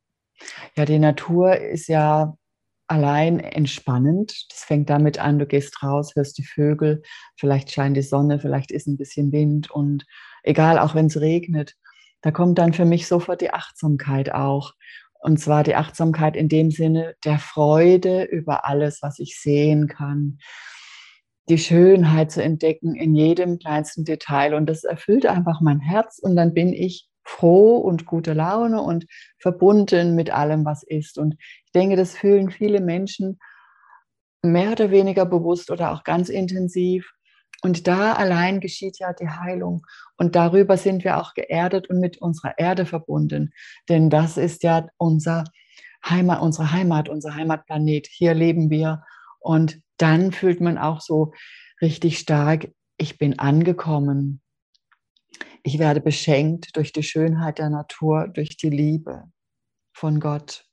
[0.74, 2.36] Ja, die Natur ist ja
[2.88, 4.46] allein entspannend.
[4.50, 7.02] Das fängt damit an, du gehst raus, hörst die Vögel,
[7.36, 10.04] vielleicht scheint die Sonne, vielleicht ist ein bisschen Wind und
[10.42, 11.74] egal, auch wenn es regnet,
[12.22, 14.72] da kommt dann für mich sofort die Achtsamkeit auch.
[15.18, 20.38] Und zwar die Achtsamkeit in dem Sinne der Freude über alles, was ich sehen kann,
[21.48, 24.54] die Schönheit zu entdecken in jedem kleinsten Detail.
[24.54, 29.06] Und das erfüllt einfach mein Herz und dann bin ich froh und gute Laune und
[29.38, 31.18] verbunden mit allem, was ist.
[31.18, 33.38] Und ich denke, das fühlen viele Menschen
[34.42, 37.10] mehr oder weniger bewusst oder auch ganz intensiv.
[37.66, 39.84] Und da allein geschieht ja die Heilung.
[40.16, 43.52] Und darüber sind wir auch geerdet und mit unserer Erde verbunden.
[43.88, 45.42] Denn das ist ja unser
[46.08, 48.06] Heimat, unsere Heimat, unser Heimatplanet.
[48.06, 49.02] Hier leben wir.
[49.40, 51.32] Und dann fühlt man auch so
[51.82, 54.40] richtig stark, ich bin angekommen.
[55.64, 59.24] Ich werde beschenkt durch die Schönheit der Natur, durch die Liebe
[59.92, 60.66] von Gott,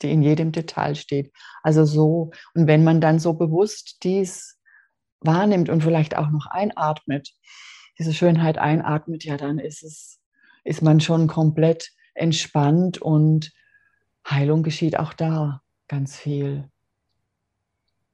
[0.00, 1.32] die in jedem Detail steht.
[1.64, 4.55] Also so, und wenn man dann so bewusst dies
[5.26, 7.34] wahrnimmt und vielleicht auch noch einatmet,
[7.98, 10.20] diese Schönheit einatmet, ja, dann ist es,
[10.64, 13.52] ist man schon komplett entspannt und
[14.28, 16.68] Heilung geschieht auch da ganz viel.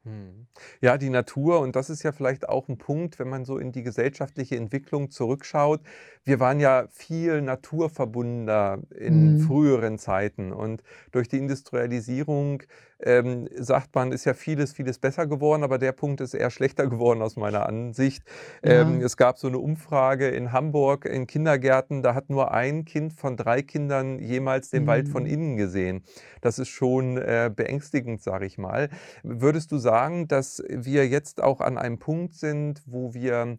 [0.04, 0.48] Mhm.
[0.80, 3.70] Ja, die Natur und das ist ja vielleicht auch 'n Punkt, wenn man so in
[3.70, 5.80] die gesellschaftliche Entwicklung zurückschaut.
[6.24, 9.36] Wir waren ja viel naturverbundener in Mhm.
[9.36, 12.64] früheren Zeiten und durch die Industrialisierung,
[13.04, 16.86] ähm, sagt man, ist ja vieles, vieles besser geworden, aber der Punkt ist eher schlechter
[16.88, 18.22] geworden aus meiner Ansicht.
[18.62, 19.02] Ähm, Ja.
[19.02, 23.36] es gab so 'ne Umfrage in Hamburg in Kindergärten, da hat nur 1 Kind von
[23.36, 25.26] 3 Kindern jemals den Wald von Mhm.
[25.26, 26.04] innen gesehen.
[26.40, 28.88] Das ist schon, äh, beängstigend, sage ich mal.
[29.22, 33.58] Würdest du sagen, dass wir jetzt auch an einem Punkt sind, wo wir,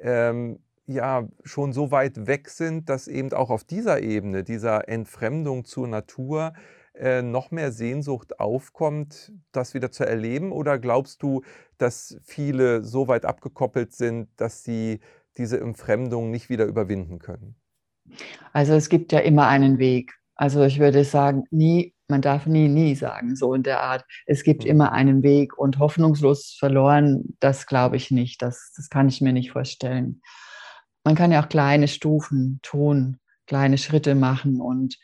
[0.00, 5.64] ähm, ja, schon so weit weg sind, dass eben auch auf dieser Ebene, dieser Entfremdung
[5.64, 6.52] zur Natur,
[6.94, 10.52] äh, noch mehr Sehnsucht aufkommt, das wieder zu erleben?
[10.52, 11.42] Oder glaubst du,
[11.78, 15.00] dass viele so weit abgekoppelt sind, dass sie
[15.36, 17.56] diese Entfremdung nicht wieder überwinden können?
[18.52, 20.12] Also, es gibt ja immer einen Weg.
[20.36, 24.04] Also, ich würde sagen, nie man darf nie, nie sagen, so in der Art.
[24.26, 24.66] Es gibt Mhm.
[24.66, 28.42] immer einen Weg und hoffnungslos verloren, das glaube ich nicht.
[28.42, 30.20] Das das kann ich mir nicht vorstellen.
[31.04, 34.98] Man kann ja auch kleine Stufen tun, kleine Schritte machen und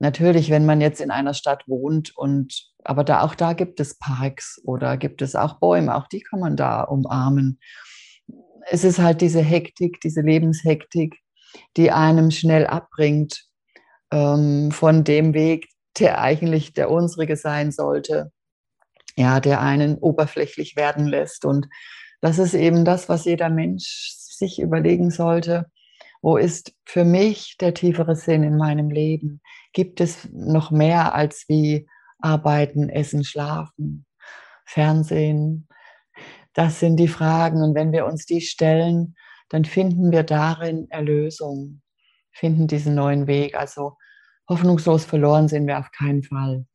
[0.00, 3.98] natürlich, wenn man jetzt in einer Stadt wohnt und aber da auch da gibt es
[3.98, 7.60] Parks oder gibt es auch Bäume, auch die kann man da umarmen.
[8.70, 11.16] Es ist halt diese Hektik, diese Lebenshektik,
[11.76, 13.44] die einem schnell abbringt,
[14.12, 18.32] ähm, von dem Weg, der eigentlich der unsrige sein sollte.
[19.16, 21.44] Ja, der einen oberflächlich werden lässt.
[21.44, 21.68] Und
[22.20, 25.66] das ist eben das, was jeder Mensch sich überlegen sollte:
[26.22, 29.40] „Wo ist für mich der tiefere Sinn in meinem Leben?
[29.72, 34.06] Gibt es noch mehr als wie Arbeiten, Essen, Schlafen,
[34.64, 35.68] Fernsehen?“
[36.52, 37.62] Das sind die Fragen.
[37.62, 39.14] Und wenn wir uns die stellen,
[39.48, 41.82] dann finden wir darin Erlösung,
[42.32, 43.56] finden diesen neuen Weg.
[43.56, 43.96] Also,
[44.48, 46.66] hoffnungslos verloren sind wir auf keinen Fall.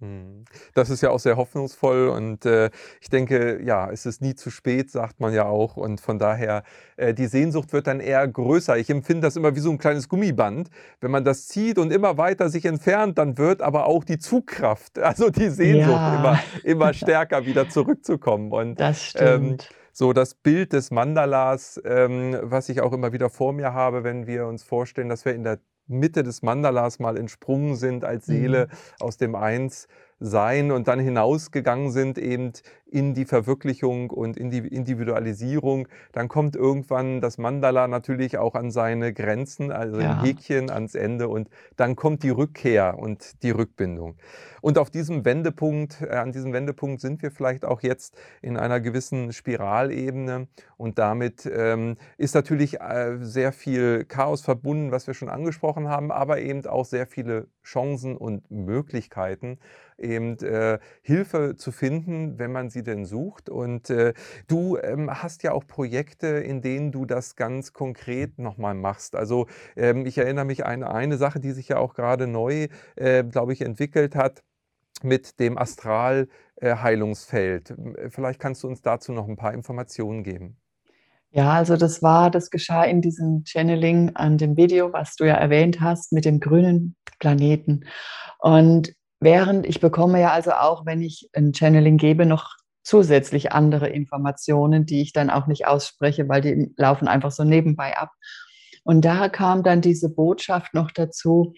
[0.00, 0.44] Mhm.
[0.74, 4.50] Das ist ja auch sehr hoffnungsvoll und, äh, ich denke, ja, es ist nie zu
[4.50, 6.64] spät, sagt man ja auch und von daher,
[6.98, 8.76] äh, die Sehnsucht wird dann eher größer.
[8.76, 10.68] Ich empfinde das immer wie so 'n kleines Gummiband.
[11.00, 14.98] Wenn man das zieht und immer weiter sich entfernt, dann wird aber auch die Zugkraft,
[14.98, 16.12] also die Sehnsucht Ja.
[16.12, 19.70] immer immer stärker wieder zurückzukommen und, Das ähm, stimmt.
[19.92, 24.26] so das Bild des Mandalas, ähm, was ich auch immer wieder vor mir habe, wenn
[24.26, 28.68] wir uns vorstellen, dass wir in der Mitte des Mandalas mal entsprungen sind als Seele
[28.70, 28.76] Mhm.
[29.00, 29.34] aus dem
[30.20, 32.52] Einssein und dann hinausgegangen sind eben
[32.88, 35.88] in die Verwirklichung und in die Individualisierung.
[36.12, 40.22] Dann kommt irgendwann das Mandala natürlich auch an seine Grenzen, also Ja.
[40.22, 44.16] Häkchen ans Ende und dann kommt die Rückkehr und die Rückbindung.
[44.62, 48.80] Und auf diesem Wendepunkt äh, an diesem Wendepunkt sind wir vielleicht auch jetzt in einer
[48.80, 55.28] gewissen Spiralebene und damit, ähm, ist natürlich, äh, sehr viel Chaos verbunden, was wir schon
[55.28, 59.58] angesprochen haben, aber eben auch sehr viele Chancen und Möglichkeiten,
[59.98, 63.48] eben, äh, Hilfe zu finden, wenn man sie denn sucht.
[63.48, 64.14] Und, äh,
[64.48, 69.16] du, ähm, hast ja auch Projekte, in denen du das ganz konkret noch mal machst.
[69.16, 73.24] Also, ähm, ich erinnere mich an eine Sache, die sich ja auch grade neu, äh,
[73.24, 74.42] glaube ich, entwickelt hat
[75.02, 77.74] mit dem Astral äh, Heilungsfeld.
[78.08, 80.56] Vielleicht kannst du uns dazu noch ein paar Informationen geben.
[81.30, 85.34] Ja, also das war, das geschah in diesem Channeling an dem Video, was du ja
[85.34, 87.84] erwähnt hast, mit dem grünen Planeten.
[88.38, 93.88] Und während ich bekomme ja also auch, wenn ich ein Channeling gebe, noch zusätzlich andere
[93.88, 98.10] Informationen, die ich dann auch nicht ausspreche, weil die laufen einfach so nebenbei ab.
[98.84, 101.54] Und da kam dann diese Botschaft noch dazu,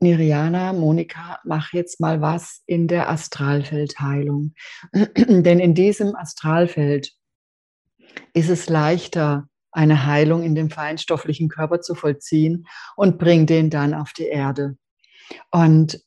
[0.00, 4.54] Niriana, Monika, mach jetzt mal was in der Astralfeldheilung.
[4.92, 7.12] Denn in diesem Astralfeld
[8.32, 13.92] ist es leichter, eine Heilung in dem feinstofflichen Körper zu vollziehen und bring den dann
[13.94, 14.76] auf die Erde.
[15.50, 16.00] Und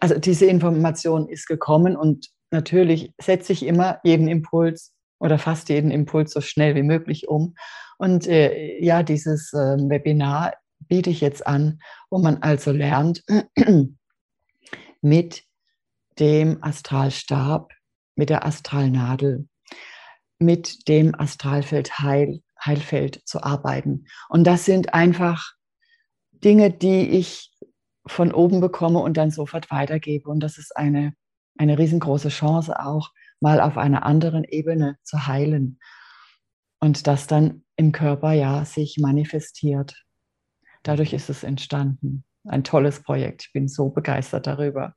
[0.00, 5.90] also diese Information ist gekommen und natürlich setze ich immer jeden Impuls oder fast jeden
[5.90, 7.54] Impuls so schnell wie möglich um.
[7.98, 10.54] Und äh, ja, dieses äh, Webinar
[10.88, 13.22] biete ich jetzt an, wo man also lernt,
[15.02, 15.44] mit
[16.18, 17.72] dem Astralstab,
[18.14, 19.48] mit der Astralnadel,
[20.38, 24.06] mit dem Astralfeld Heil, Heilfeld zu arbeiten.
[24.28, 25.52] Und das sind einfach
[26.32, 27.49] Dinge, die ich
[28.06, 30.28] von oben bekomme und dann sofort weitergebe.
[30.30, 31.14] Und das ist eine,
[31.58, 33.10] eine riesengroße Chance auch,
[33.40, 35.78] mal auf einer anderen Ebene zu heilen.
[36.80, 40.04] Und das dann im Körper ja sich manifestiert.
[40.82, 42.24] Dadurch ist es entstanden.
[42.44, 43.44] Ein tolles Projekt.
[43.46, 44.94] Ich bin so begeistert darüber.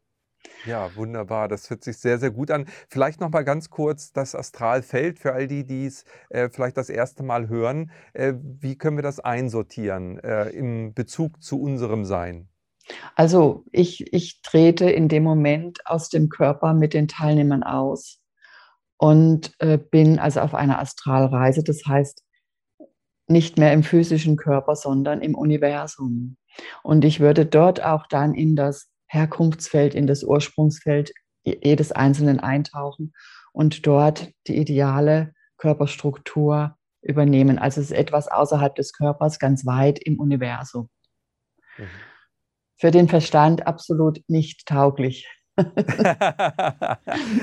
[0.66, 1.48] Ja, wunderbar.
[1.48, 2.66] Das hört sich sehr, sehr gut an.
[2.90, 6.90] Vielleicht noch mal ganz kurz das Astralfeld für all die, die es äh, vielleicht das
[6.90, 7.92] erste Mal hören.
[8.14, 12.50] Äh, wie können wir das einsortieren äh, im Bezug zu unserem Sein?
[13.16, 18.20] Also ich, ich trete in dem Moment aus dem Körper mit den Teilnehmern aus
[18.98, 21.64] und äh, bin also auf einer Astralreise.
[21.64, 22.24] Das heißt,
[23.28, 26.38] nicht mehr im physischen Körper, sondern im Universum.
[26.84, 33.14] Und ich würde dort auch dann in das Herkunftsfeld, in das Ursprungsfeld jedes Einzelnen eintauchen
[33.52, 37.60] und dort die ideale Körperstruktur übernehmen.
[37.60, 40.90] Also es ist etwas außerhalb des Körpers, ganz weit im Universum.
[41.78, 41.86] Mhm.
[42.78, 45.28] Für den Verstand absolut nicht tauglich.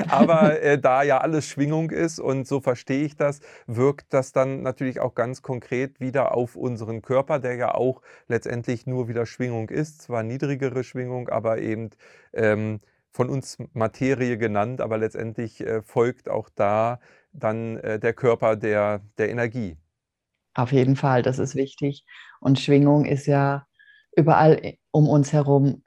[0.09, 4.63] Aber äh, da ja alles Schwingung ist und so verstehe ich das, wirkt das dann
[4.63, 9.69] natürlich auch ganz konkret wieder auf unseren Körper, der ja auch letztendlich nur wieder Schwingung
[9.69, 10.03] ist.
[10.03, 11.91] Zwar niedrigere Schwingung, aber eben
[12.33, 12.81] ähm,
[13.13, 16.99] von uns Materie genannt, aber letztendlich äh, folgt auch da
[17.33, 19.77] dann äh, der Körper der, der Energie.
[20.55, 22.05] Auf jeden Fall, das ist wichtig.
[22.41, 23.67] Und Schwingung ist ja
[24.17, 25.83] überall um uns herum,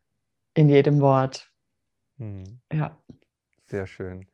[0.56, 1.52] in jedem Wort.
[2.18, 2.60] Mhm.
[2.72, 2.98] Ja.
[3.68, 4.28] Sehr schön.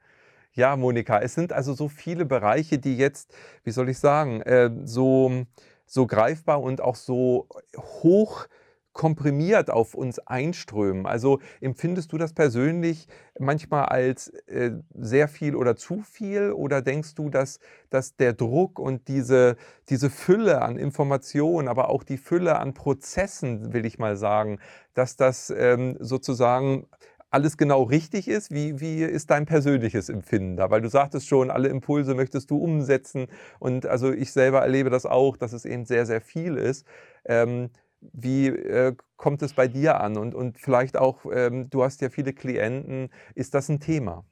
[0.54, 4.70] Ja, Monika, es sind also so viele Bereiche, die jetzt, wie soll ich sagen, äh,
[4.84, 5.46] so,
[5.86, 7.48] so greifbar und auch so
[7.78, 8.48] hoch
[9.00, 11.06] komprimiert auf uns einströmen.
[11.06, 13.08] Also empfindest du das persönlich
[13.40, 18.78] manchmal als äh, sehr viel oder zu viel oder denkst du, dass, dass der Druck
[18.78, 19.56] und diese,
[19.88, 24.60] diese Fülle an Informationen, aber auch die Fülle an Prozessen, will ich mal sagen,
[24.96, 26.86] dass das ähm, sozusagen
[27.30, 28.52] alles genau richtig ist?
[28.52, 30.72] Wie, wie ist dein persönliches Empfinden da?
[30.72, 33.28] Weil du sagtest schon, alle Impulse möchtest du umsetzen.
[33.60, 36.86] Und also ich selber erlebe das auch, dass es eben sehr, sehr viel ist.
[37.24, 37.70] Ähm,
[38.02, 40.18] wie äh, kommt es bei dir an?
[40.18, 44.26] Und, und vielleicht auch, ähm, du hast ja viele Klienten, ist das ein Thema?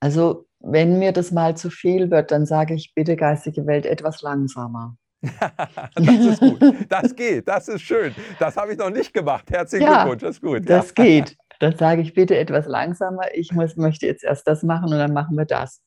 [0.00, 4.22] Also, wenn mir das mal zu viel wird, dann sage ich bitte, geistige Welt, etwas
[4.22, 4.96] langsamer.
[5.94, 6.60] das ist gut.
[6.88, 7.48] Das geht.
[7.48, 8.14] Das ist schön.
[8.38, 9.50] Das habe ich noch nicht gemacht.
[9.50, 10.22] Herzlichen ja, Glückwunsch.
[10.22, 10.68] Das ist gut.
[10.68, 11.04] Das ja.
[11.04, 11.36] geht.
[11.58, 13.22] Dann sage ich bitte etwas langsamer.
[13.34, 15.82] Ich muss, möchte jetzt erst das machen und dann machen wir das.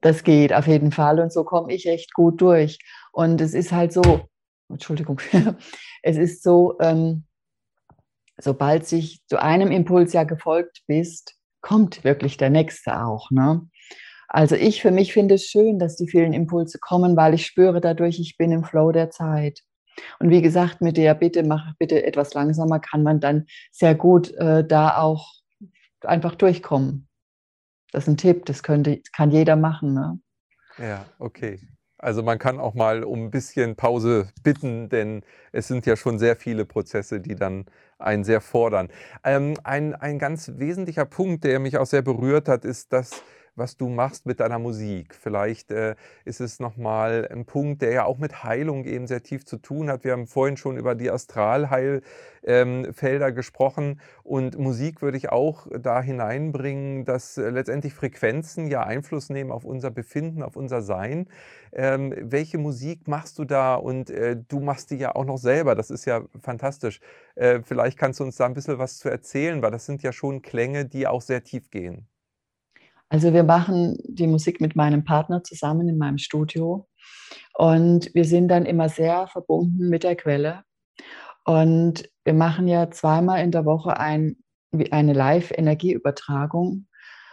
[0.00, 1.20] Das geht auf jeden Fall.
[1.20, 2.78] Und so komme ich recht gut durch.
[3.12, 4.28] Und es ist halt so,
[4.70, 5.20] Entschuldigung,
[6.02, 7.24] es ist so, ähm,
[8.38, 13.30] sobald sich zu einem Impuls ja gefolgt bist, kommt wirklich der nächste auch.
[13.30, 13.68] Ne?
[14.28, 17.80] Also ich für mich finde es schön, dass die vielen Impulse kommen, weil ich spüre
[17.80, 19.60] dadurch, ich bin im Flow der Zeit.
[20.18, 24.32] Und wie gesagt, mit der Bitte, mach bitte etwas langsamer, kann man dann sehr gut
[24.34, 25.34] äh, da auch
[26.02, 27.08] einfach durchkommen.
[27.92, 29.94] Das ist ein Tipp, das könnte, kann jeder machen.
[29.94, 30.20] Ne?
[30.78, 31.60] Ja, okay.
[32.02, 36.18] Also man kann auch mal um ein bisschen Pause bitten, denn es sind ja schon
[36.18, 37.66] sehr viele Prozesse, die dann
[37.98, 38.88] einen sehr fordern.
[39.22, 43.22] Ähm, ein, ein ganz wesentlicher Punkt, der mich auch sehr berührt hat, ist, dass
[43.60, 45.14] was du machst mit deiner Musik.
[45.14, 45.94] Vielleicht äh,
[46.24, 49.88] ist es nochmal ein Punkt, der ja auch mit Heilung eben sehr tief zu tun
[49.88, 50.02] hat.
[50.02, 56.02] Wir haben vorhin schon über die Astralheilfelder ähm, gesprochen und Musik würde ich auch da
[56.02, 61.28] hineinbringen, dass äh, letztendlich Frequenzen ja Einfluss nehmen auf unser Befinden, auf unser Sein.
[61.72, 63.76] Ähm, welche Musik machst du da?
[63.76, 65.74] Und äh, du machst die ja auch noch selber.
[65.74, 67.00] Das ist ja fantastisch.
[67.36, 70.12] Äh, vielleicht kannst du uns da ein bisschen was zu erzählen, weil das sind ja
[70.12, 72.09] schon Klänge, die auch sehr tief gehen.
[73.10, 76.88] Also wir machen die Musik mit meinem Partner zusammen in meinem Studio
[77.54, 80.62] und wir sind dann immer sehr verbunden mit der Quelle.
[81.44, 84.36] Und wir machen ja zweimal in der Woche ein,
[84.92, 86.86] eine Live-Energieübertragung,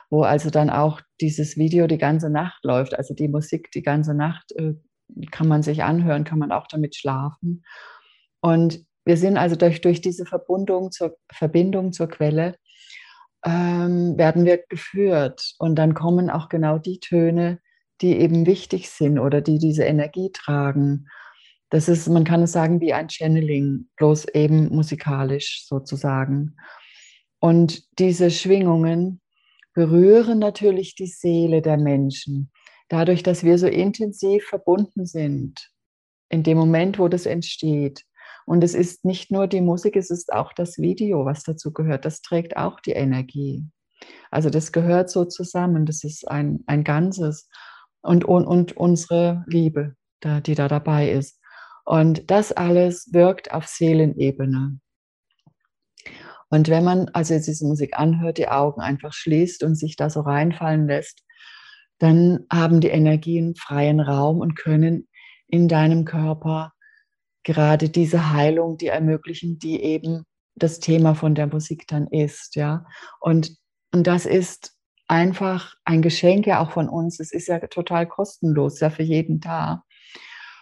[0.09, 4.15] wo also dann auch dieses Video die ganze Nacht läuft, also die Musik die ganze
[4.15, 4.73] Nacht äh,
[5.32, 7.63] kann man sich anhören, kann man auch damit schlafen.
[8.41, 12.55] Und wir sind also durch, durch diese Verbindung zur, Verbindung zur Quelle
[13.47, 15.55] ähm, werden wir geführt.
[15.57, 17.59] Und dann kommen auch genau die Töne,
[18.01, 21.07] die eben wichtig sind oder die diese Energie tragen.
[21.69, 26.57] Das ist, man kann es sagen, wie ein Channeling, bloß eben musikalisch sozusagen.
[27.39, 29.21] Und diese Schwingungen
[29.73, 32.51] berühren natürlich die Seele der Menschen,
[32.89, 35.71] dadurch, dass wir so intensiv verbunden sind,
[36.29, 38.03] in dem Moment, wo das entsteht.
[38.47, 42.05] Und es ist nicht nur die Musik, es ist auch das Video, was dazu gehört.
[42.05, 43.65] Das trägt auch die Energie.
[44.31, 45.85] Also das gehört so zusammen.
[45.85, 47.49] Das ist ein, ein Ganzes.
[48.01, 51.41] Und, und, und unsere Liebe, da, die da dabei ist.
[51.83, 54.79] Und das alles wirkt auf Seelenebene.
[56.47, 60.21] Und wenn man also diese Musik anhört, die Augen einfach schließt und sich da so
[60.21, 61.25] reinfallen lässt,
[61.99, 65.09] dann haben die Energien freien Raum und können
[65.47, 66.71] in deinem Körper
[67.47, 70.25] gerade diese Heilung, die ermöglichen, die eben
[70.55, 72.85] das Thema von der Musik dann ist, ja.
[73.21, 73.55] Und,
[73.93, 74.73] und das ist
[75.07, 77.21] einfach ein Geschenk ja auch von uns.
[77.21, 79.83] Es ist ja total kostenlos, ja für jeden da.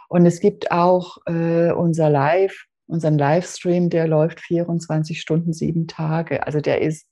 [0.09, 6.45] Und es gibt auch äh, unser Live, unseren Livestream, der läuft 24 Stunden, sieben Tage.
[6.45, 7.07] Also der ist,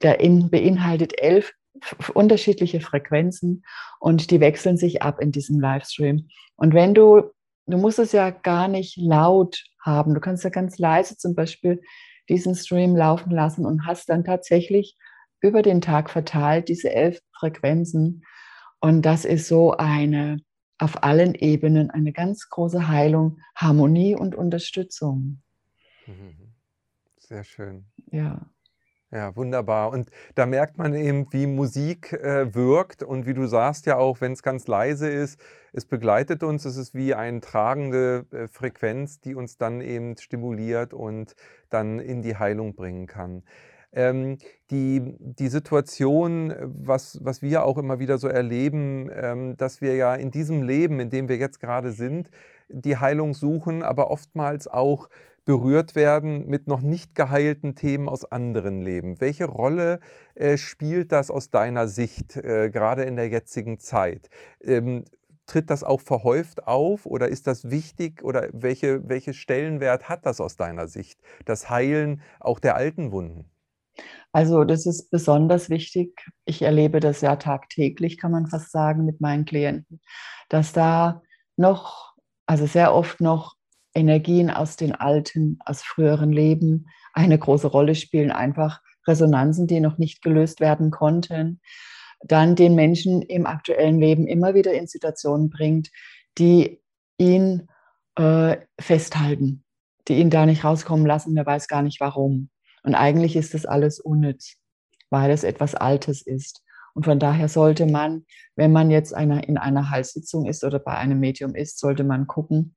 [0.00, 1.52] der in, beinhaltet elf
[2.14, 3.64] unterschiedliche Frequenzen
[3.98, 6.28] und die wechseln sich ab in diesem Livestream.
[6.54, 7.32] Und wenn du
[7.66, 10.14] du musst es ja gar nicht laut haben.
[10.14, 11.80] Du kannst ja ganz leise zum Beispiel
[12.28, 14.96] diesen Stream laufen lassen und hast dann tatsächlich
[15.40, 18.24] über den Tag verteilt diese elf Frequenzen.
[18.80, 20.38] Und das ist so eine
[20.78, 25.42] auf allen Ebenen eine ganz große Heilung, Harmonie und Unterstützung.
[26.06, 26.54] Mhm.
[27.16, 27.86] Sehr schön.
[28.10, 28.50] Ja.
[29.12, 29.90] Ja, wunderbar.
[29.92, 34.20] Und da merkt man eben, wie Musik äh, wirkt und wie du sagst ja auch,
[34.20, 35.40] wenn es ganz leise ist,
[35.72, 40.92] es begleitet uns, es ist wie eine tragende äh, Frequenz, die uns dann eben stimuliert
[40.92, 41.36] und
[41.70, 43.44] dann in die Heilung bringen kann.
[43.92, 44.38] Ähm,
[44.72, 50.16] die, die Situation, was, was wir auch immer wieder so erleben, ähm, dass wir ja
[50.16, 52.28] in diesem Leben, in dem wir jetzt gerade sind,
[52.68, 55.08] die Heilung suchen, aber oftmals auch
[55.46, 59.20] berührt werden mit noch nicht geheilten Themen aus anderen Leben.
[59.20, 60.00] Welche Rolle
[60.34, 64.28] äh, spielt das aus deiner Sicht, äh, gerade in der jetzigen Zeit?
[64.60, 65.04] Ähm,
[65.46, 70.40] tritt das auch verhäuft auf oder ist das wichtig oder welche, welche Stellenwert hat das
[70.40, 73.48] aus deiner Sicht, das Heilen auch der alten Wunden?
[74.32, 76.26] Also das ist besonders wichtig.
[76.44, 80.00] Ich erlebe das ja tagtäglich, kann man fast sagen, mit meinen Klienten,
[80.48, 81.22] dass da
[81.56, 82.14] noch,
[82.46, 83.54] also sehr oft noch
[83.96, 89.98] Energien aus den alten, aus früheren Leben eine große Rolle spielen, einfach Resonanzen, die noch
[89.98, 91.60] nicht gelöst werden konnten,
[92.20, 95.90] dann den Menschen im aktuellen Leben immer wieder in Situationen bringt,
[96.38, 96.80] die
[97.18, 97.68] ihn
[98.16, 99.64] äh, festhalten,
[100.08, 102.50] die ihn da nicht rauskommen lassen, der weiß gar nicht warum.
[102.82, 104.56] Und eigentlich ist das alles unnütz,
[105.10, 106.62] weil es etwas Altes ist.
[106.94, 108.24] Und von daher sollte man,
[108.54, 112.26] wenn man jetzt einer, in einer Heilsitzung ist oder bei einem Medium ist, sollte man
[112.26, 112.74] gucken,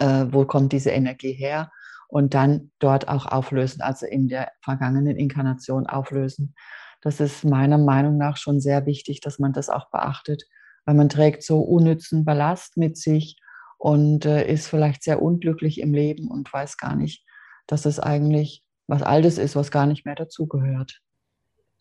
[0.00, 1.70] äh, wo kommt diese Energie her
[2.08, 6.54] und dann dort auch auflösen, also in der vergangenen Inkarnation auflösen.
[7.00, 10.42] Das ist meiner Meinung nach schon sehr wichtig, dass man das auch beachtet,
[10.84, 13.36] weil man trägt so unnützen Ballast mit sich
[13.78, 17.24] und äh, ist vielleicht sehr unglücklich im Leben und weiß gar nicht,
[17.66, 21.00] dass es eigentlich was Altes ist, was gar nicht mehr dazugehört.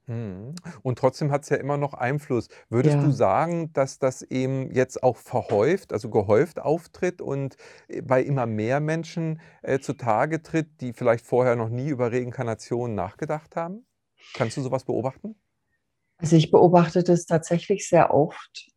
[0.09, 0.55] Mhm.
[0.81, 2.49] Und trotzdem hat es ja immer noch Einfluss.
[2.69, 7.57] Würdest du sagen, dass das eben jetzt auch verhäuft, also gehäuft auftritt und
[7.87, 12.95] äh, bei immer mehr Menschen äh, zutage tritt, die vielleicht vorher noch nie über Reinkarnation
[12.95, 13.85] nachgedacht haben?
[14.33, 15.35] Kannst du sowas beobachten?
[16.17, 18.67] Also ich beobachte das tatsächlich sehr oft,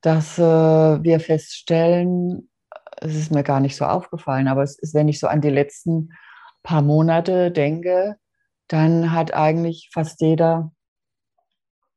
[0.00, 2.50] dass äh, wir feststellen,
[3.02, 5.50] es ist mir gar nicht so aufgefallen, aber es ist, wenn ich so an die
[5.50, 6.10] letzten
[6.62, 8.16] paar Monate denke,
[8.68, 10.74] dann hat eigentlich fast jeder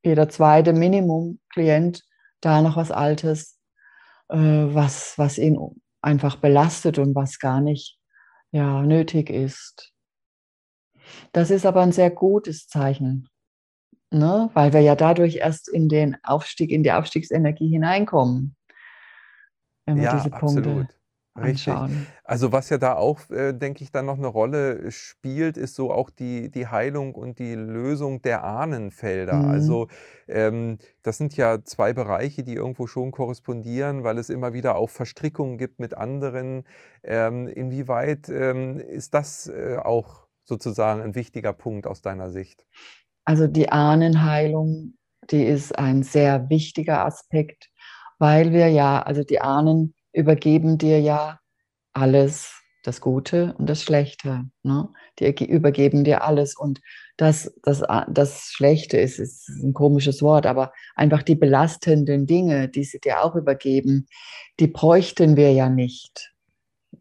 [0.07, 2.03] jeder zweite Minimum-Klient
[2.41, 3.59] da noch was Altes,
[4.29, 5.57] äh, was, was ihn
[6.01, 7.99] einfach belastet und was gar nicht
[8.51, 9.93] ja, nötig ist.
[11.31, 13.29] Das ist aber ein sehr gutes Zeichen,
[14.09, 14.49] ne?
[14.53, 18.55] weil wir ja dadurch erst in den Aufstieg, in die Aufstiegsenergie hineinkommen,
[19.85, 20.96] wenn wir ja, diese Punkte absolut.
[21.37, 21.73] Richtig.
[22.23, 25.91] Also was ja da auch, äh, denke ich, dann noch eine Rolle spielt, ist so
[25.91, 29.35] auch die, die Heilung und die Lösung der Ahnenfelder.
[29.35, 29.49] Mhm.
[29.49, 29.87] Also
[30.27, 34.89] ähm, das sind ja zwei Bereiche, die irgendwo schon korrespondieren, weil es immer wieder auch
[34.89, 36.63] Verstrickungen gibt mit anderen.
[37.03, 42.65] Ähm, inwieweit ähm, ist das äh, auch sozusagen ein wichtiger Punkt aus deiner Sicht?
[43.25, 44.95] Also die Ahnenheilung,
[45.29, 47.69] die ist ein sehr wichtiger Aspekt,
[48.19, 51.39] weil wir ja, also die Ahnen übergeben dir ja
[51.93, 54.45] alles, das Gute und das Schlechte.
[54.63, 54.89] Ne?
[55.19, 56.55] Die übergeben dir alles.
[56.55, 56.79] Und
[57.17, 62.85] das, das, das Schlechte ist, ist ein komisches Wort, aber einfach die belastenden Dinge, die
[62.85, 64.07] sie dir auch übergeben,
[64.59, 66.33] die bräuchten wir ja nicht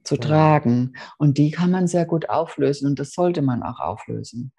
[0.02, 0.94] zu tragen.
[1.18, 4.52] Und die kann man sehr gut auflösen und das sollte man auch auflösen.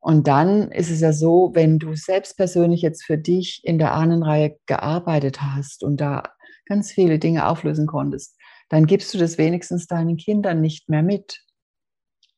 [0.00, 3.92] Und dann ist es ja so, wenn du selbst persönlich jetzt für dich in der
[3.92, 6.24] Ahnenreihe gearbeitet hast und da
[6.66, 8.36] ganz viele Dinge auflösen konntest,
[8.68, 11.44] dann gibst du das wenigstens deinen Kindern nicht mehr mit.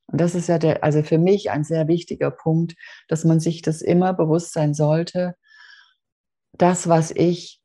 [0.06, 2.74] Und das ist ja der, also für mich ein sehr wichtiger Punkt,
[3.08, 5.34] dass man sich das immer bewusst sein sollte.
[6.52, 7.60] Das, was ich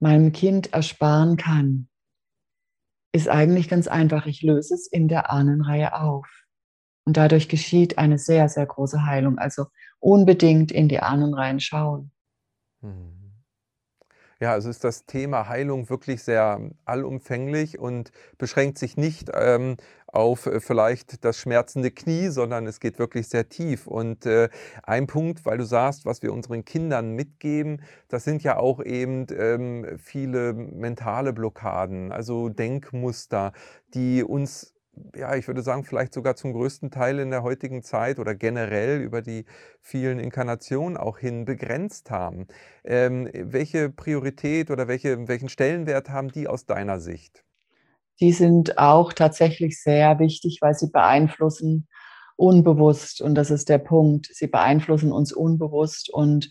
[0.00, 1.88] meinem Kind ersparen kann,
[3.12, 4.26] ist eigentlich ganz einfach.
[4.26, 6.28] Ich löse es in der Ahnenreihe auf.
[7.04, 9.38] Und dadurch geschieht eine sehr, sehr große Heilung.
[9.38, 9.66] Also
[9.98, 12.12] unbedingt in die Ahnenreihen schauen.
[12.80, 13.17] Mhm.
[14.40, 19.76] Ja, also ist das Thema Heilung wirklich sehr allumfänglich und beschränkt sich nicht ähm,
[20.06, 23.88] auf äh, vielleicht das schmerzende Knie, sondern es geht wirklich sehr tief.
[23.88, 24.48] Und äh,
[24.84, 29.26] ein Punkt, weil du sagst, was wir unseren Kindern mitgeben, das sind ja auch eben
[29.36, 33.52] ähm, viele mentale Blockaden, also Denkmuster,
[33.92, 34.77] die uns
[35.16, 39.00] ja, ich würde sagen, vielleicht sogar zum größten Teil in der heutigen Zeit oder generell
[39.00, 39.44] über die
[39.80, 42.46] vielen Inkarnationen auch hin begrenzt haben.
[42.84, 47.44] Ähm, welche Priorität oder welche, welchen Stellenwert haben die aus deiner Sicht?
[48.20, 51.88] Die sind auch tatsächlich sehr wichtig, weil sie beeinflussen
[52.36, 53.20] unbewusst.
[53.20, 54.28] Und das ist der Punkt.
[54.32, 56.10] Sie beeinflussen uns unbewusst.
[56.10, 56.50] Und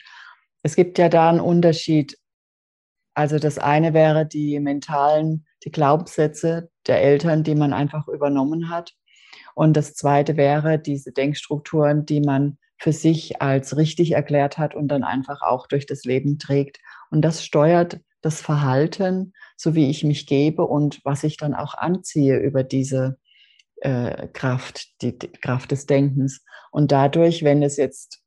[0.64, 2.18] es gibt ja da einen Unterschied.
[3.14, 8.94] Also das eine wäre die mentalen die Glaubenssätze der Eltern, die man einfach übernommen hat.
[9.56, 14.88] Und das Zweite wäre diese Denkstrukturen, die man für sich als richtig erklärt hat und
[14.90, 16.80] dann einfach auch durch das Leben trägt.
[17.10, 21.74] Und das steuert das Verhalten, so wie ich mich gebe und was ich dann auch
[21.76, 23.18] anziehe über diese
[23.78, 26.44] äh, Kraft, die, die Kraft des Denkens.
[26.72, 28.22] Und dadurch, wenn es jetzt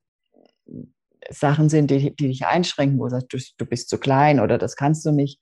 [1.29, 4.77] Sachen sind, die, die dich einschränken, wo du sagst, du bist zu klein oder das
[4.77, 5.41] kannst du nicht,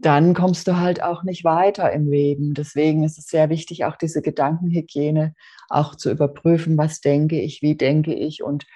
[0.00, 2.54] dann kommst du halt auch nicht weiter im Leben.
[2.54, 5.34] Deswegen ist es sehr wichtig, auch diese Gedankenhygiene
[5.68, 8.66] auch zu überprüfen, was denke ich, wie denke ich und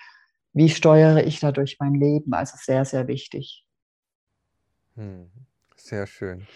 [0.52, 2.34] wie steuere ich dadurch mein Leben.
[2.34, 3.64] Also sehr, sehr wichtig.
[4.96, 5.30] Hm,
[5.76, 6.46] sehr schön.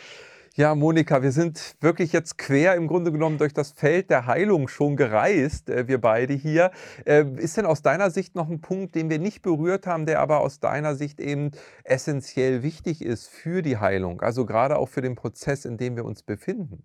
[0.59, 4.67] Ja, Monika, wir sind wirklich jetzt quer im Grunde genommen durch das Feld der Heilung
[4.67, 6.73] schon gereist, äh, wir beide hier.
[7.07, 10.19] Äh, ist denn aus deiner Sicht noch ein Punkt, den wir nicht berührt haben, der
[10.19, 11.53] aber aus deiner Sicht eben
[11.85, 16.05] essentiell wichtig ist für die Heilung, also gerade auch für den Prozess, in dem wir
[16.05, 16.85] uns befinden?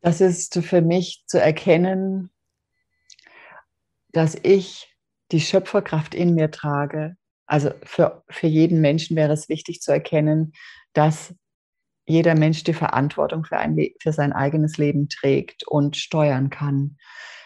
[0.00, 2.30] Das ist für mich zu erkennen,
[4.12, 4.96] dass ich
[5.32, 7.14] die Schöpferkraft in mir trage.
[7.44, 10.54] Also für, für jeden Menschen wäre es wichtig zu erkennen,
[10.94, 11.34] dass
[12.06, 16.96] jeder Mensch die Verantwortung für, ein, für sein eigenes Leben trägt und steuern kann.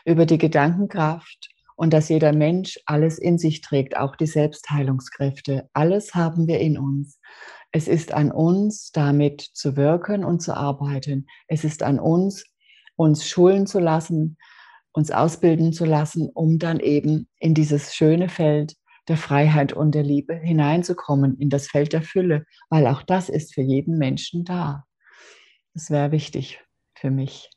[0.05, 5.69] Über die Gedankenkraft und dass jeder Mensch alles in sich trägt, auch die Selbstheilungskräfte.
[5.73, 7.21] Alles haben wir in uns.
[7.71, 11.27] Es ist an uns, damit zu wirken und zu arbeiten.
[11.49, 12.45] Es ist an uns,
[12.97, 14.39] uns schulen zu lassen,
[14.93, 18.75] uns ausbilden zu lassen, um dann eben in dieses schöne Feld
[19.09, 23.55] der Freiheit und der Liebe hineinzukommen in das Feld der Fülle, weil auch das ist
[23.55, 24.85] für jeden Menschen da.
[25.75, 26.63] Das wäre wichtig
[26.95, 27.51] für mich.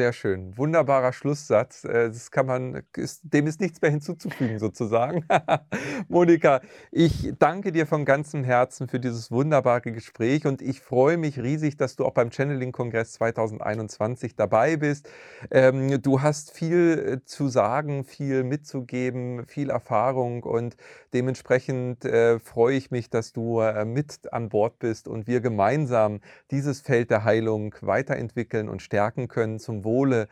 [0.00, 0.56] Sehr schön.
[0.56, 1.84] Wunderbarer Schlusssatz.
[1.84, 5.26] Äh, das kann man, ist, dem ist nichts mehr hinzuzufügen, sozusagen.
[6.08, 11.38] Monika, ich danke dir von ganzem Herzen für dieses wunderbare Gespräch und ich freue mich
[11.38, 15.06] riesig, dass du auch beim Channeling-Kongress 2021 dabei bist.
[15.50, 20.78] Ähm, du hast viel äh, zu sagen, viel mitzugeben, viel Erfahrung und
[21.12, 26.20] dementsprechend äh, freue ich mich, dass du mit an Bord bist und wir gemeinsam
[26.50, 30.28] dieses Feld der Heilung weiterentwickeln und stärken können zum Wohle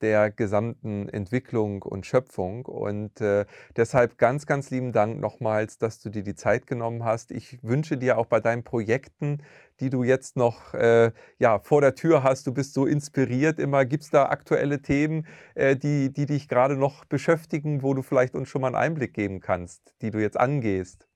[0.00, 2.64] der gesamten Entwicklung und Schöpfung.
[2.64, 3.44] Und äh,
[3.76, 7.30] deshalb ganz, ganz lieben Dank nochmals, dass du dir die Zeit genommen hast.
[7.30, 9.42] Ich wünsche dir auch bei deinen Projekten,
[9.80, 13.84] die du jetzt noch äh, ja, vor der Tür hast, du bist so inspiriert immer.
[13.84, 18.34] Gibt es da aktuelle Themen, äh, die, die dich gerade noch beschäftigen, wo du vielleicht
[18.34, 21.06] uns schon mal einen Einblick geben kannst, die du jetzt angehst?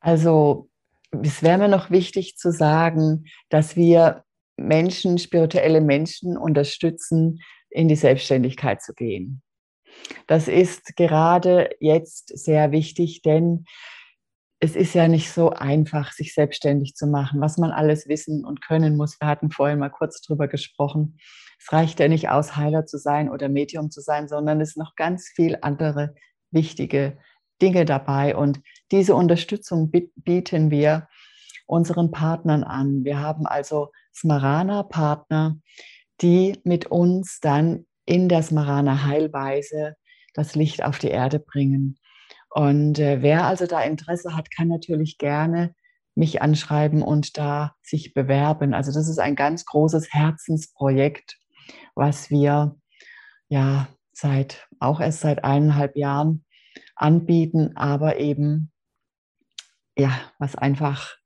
[0.00, 0.70] Also
[1.22, 4.24] es wäre mir noch wichtig zu sagen, dass wir
[4.60, 7.40] Menschen, spirituelle Menschen unterstützen,
[7.70, 9.42] in die Selbstständigkeit zu gehen.
[10.26, 13.64] Das ist gerade jetzt sehr wichtig, denn
[14.60, 18.60] es ist ja nicht so einfach, sich selbstständig zu machen, was man alles wissen und
[18.60, 19.18] können muss.
[19.20, 21.18] Wir hatten vorhin mal kurz drüber gesprochen.
[21.58, 24.82] Es reicht ja nicht aus, Heiler zu sein oder Medium zu sein, sondern es sind
[24.82, 26.14] noch ganz viel andere
[26.50, 27.18] wichtige
[27.62, 28.36] Dinge dabei.
[28.36, 28.60] Und
[28.92, 31.08] diese Unterstützung bieten wir
[31.70, 33.04] unseren Partnern an.
[33.04, 35.56] Wir haben also Smarana-Partner,
[36.20, 39.94] die mit uns dann in der Smarana Heilweise
[40.34, 41.98] das Licht auf die Erde bringen.
[42.50, 45.74] Und äh, wer also da Interesse hat, kann natürlich gerne
[46.16, 48.74] mich anschreiben und da sich bewerben.
[48.74, 51.38] Also das ist ein ganz großes Herzensprojekt,
[51.94, 52.76] was wir
[53.48, 56.44] ja seit auch erst seit eineinhalb Jahren
[56.96, 58.72] anbieten, aber eben
[59.96, 61.16] ja, was einfach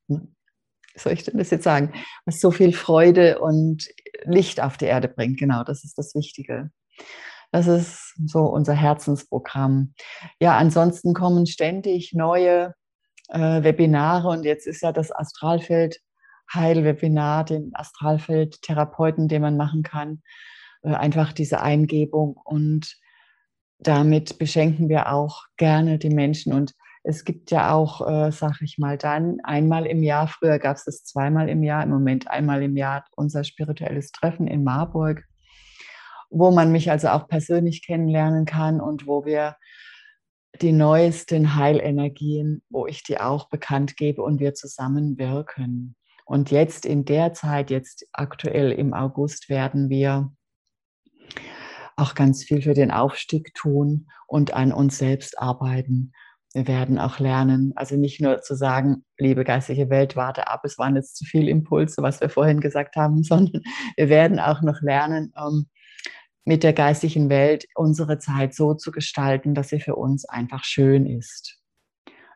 [0.97, 1.92] soll ich denn das jetzt sagen,
[2.24, 3.88] was so viel Freude und
[4.24, 5.38] Licht auf die Erde bringt.
[5.38, 6.70] Genau, das ist das Wichtige.
[7.53, 9.95] Das ist so unser Herzensprogramm.
[10.40, 12.74] Ja, ansonsten kommen ständig neue
[13.28, 16.01] äh, Webinare und jetzt ist ja das Astralfeld
[16.53, 20.22] Heilwebinar, den Astralfeld-Therapeuten, den man machen kann.
[20.82, 22.97] Äh, einfach diese Eingebung und
[23.78, 26.74] damit beschenken wir auch gerne die Menschen und
[27.07, 30.84] es gibt ja auch, äh, sag ich mal, dann einmal im Jahr, früher gab es
[30.84, 35.22] das zweimal im Jahr, im Moment einmal im Jahr unser spirituelles Treffen in Marburg,
[36.30, 39.57] wo man mich also auch persönlich kennenlernen kann und wo wir
[40.62, 45.96] die neuesten Heilenergien, wo ich die auch bekannt gebe und wir zusammen wirken.
[46.24, 50.32] Und jetzt in der Zeit, jetzt aktuell im August, werden wir
[51.96, 56.12] auch ganz viel für den Aufstieg tun und an uns selbst arbeiten.
[56.55, 60.78] Wir werden auch lernen, also nicht nur zu sagen, liebe geistige Welt, warte ab, es
[60.78, 63.62] waren jetzt zu viele Impulse, was wir vorhin gesagt haben, sondern
[63.96, 65.66] wir werden auch noch lernen, ähm,
[66.44, 71.07] mit der geistigen Welt unsere Zeit so zu gestalten, dass sie für uns einfach schön
[71.07, 71.59] ist.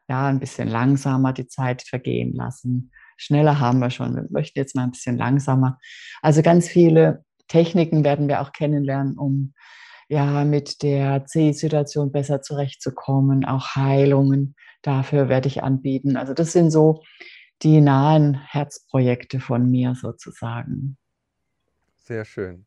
[0.09, 2.91] Ja, ein bisschen langsamer die Zeit vergehen lassen.
[3.19, 4.17] Schneller haben wir schon.
[4.17, 5.79] Wir möchten jetzt mal ein bisschen langsamer.
[6.23, 9.53] Also ganz viele Techniken werden wir auch kennenlernen, um
[10.09, 16.17] ja, mit der C-Situation besser zurechtzukommen, auch Heilungen dafür werde ich anbieten.
[16.17, 17.03] Also das sind so
[17.63, 20.97] die nahen Herzprojekte von mir sozusagen.
[21.97, 22.65] Sehr schön.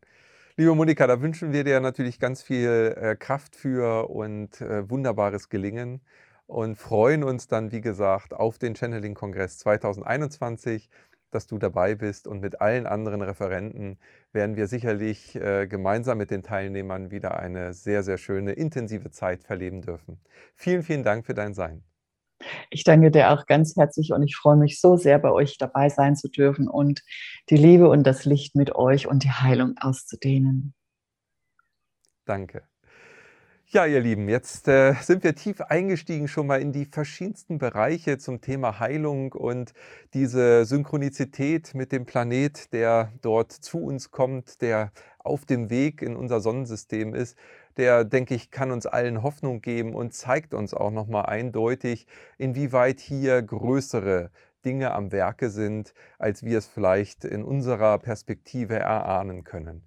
[0.58, 5.50] Liebe Monika, da wünschen wir dir natürlich ganz viel äh, Kraft für und äh, wunderbares
[5.50, 6.02] Gelingen
[6.46, 10.89] und freuen uns dann, wie gesagt, auf den Channeling-Kongress 2021
[11.32, 13.98] dass du dabei bist und mit allen anderen Referenten
[14.34, 19.44] werden wir sicherlich äh, gemeinsam mit den Teilnehmern wieder eine sehr, sehr schöne, intensive Zeit
[19.44, 20.20] verleben dürfen.
[20.56, 21.84] Vielen, vielen Dank für dein Sein.
[22.70, 25.90] Ich danke dir auch ganz herzlich und ich freue mich so sehr, bei euch dabei
[25.90, 27.04] sein zu dürfen und
[27.50, 30.74] die Liebe und das Licht mit euch und die Heilung auszudehnen.
[32.26, 32.71] Danke.
[33.74, 38.18] Ja, ihr Lieben, jetzt äh, sind wir tief eingestiegen schon mal in die verschiedensten Bereiche
[38.18, 39.74] zum Thema Heilung und
[40.14, 46.18] diese Synchronizität mit dem Planet, der dort zu uns kommt, der auf dem Weg in
[46.18, 47.38] unser Sonnensystem ist,
[47.78, 52.08] der, denke ich, kann uns allen Hoffnung geben und zeigt uns auch nochmal eindeutig,
[52.38, 54.32] inwieweit hier größere
[54.66, 59.86] Dinge am Werke sind, als wir es vielleicht in unserer Perspektive erahnen können.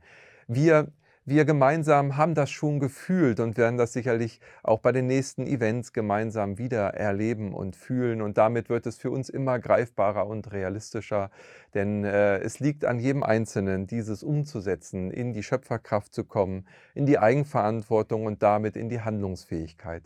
[0.48, 0.90] Wir
[1.26, 5.92] wir gemeinsam haben das schon gefühlt und werden das sicherlich auch bei den nächsten Events
[5.94, 8.20] gemeinsam wieder erleben und fühlen.
[8.20, 11.30] Und damit wird es für uns immer greifbarer und realistischer,
[11.72, 17.06] denn äh, es liegt an jedem Einzelnen, dieses umzusetzen, in die Schöpferkraft zu kommen, in
[17.06, 20.02] die Eigenverantwortung und damit in die Handlungsfähigkeit.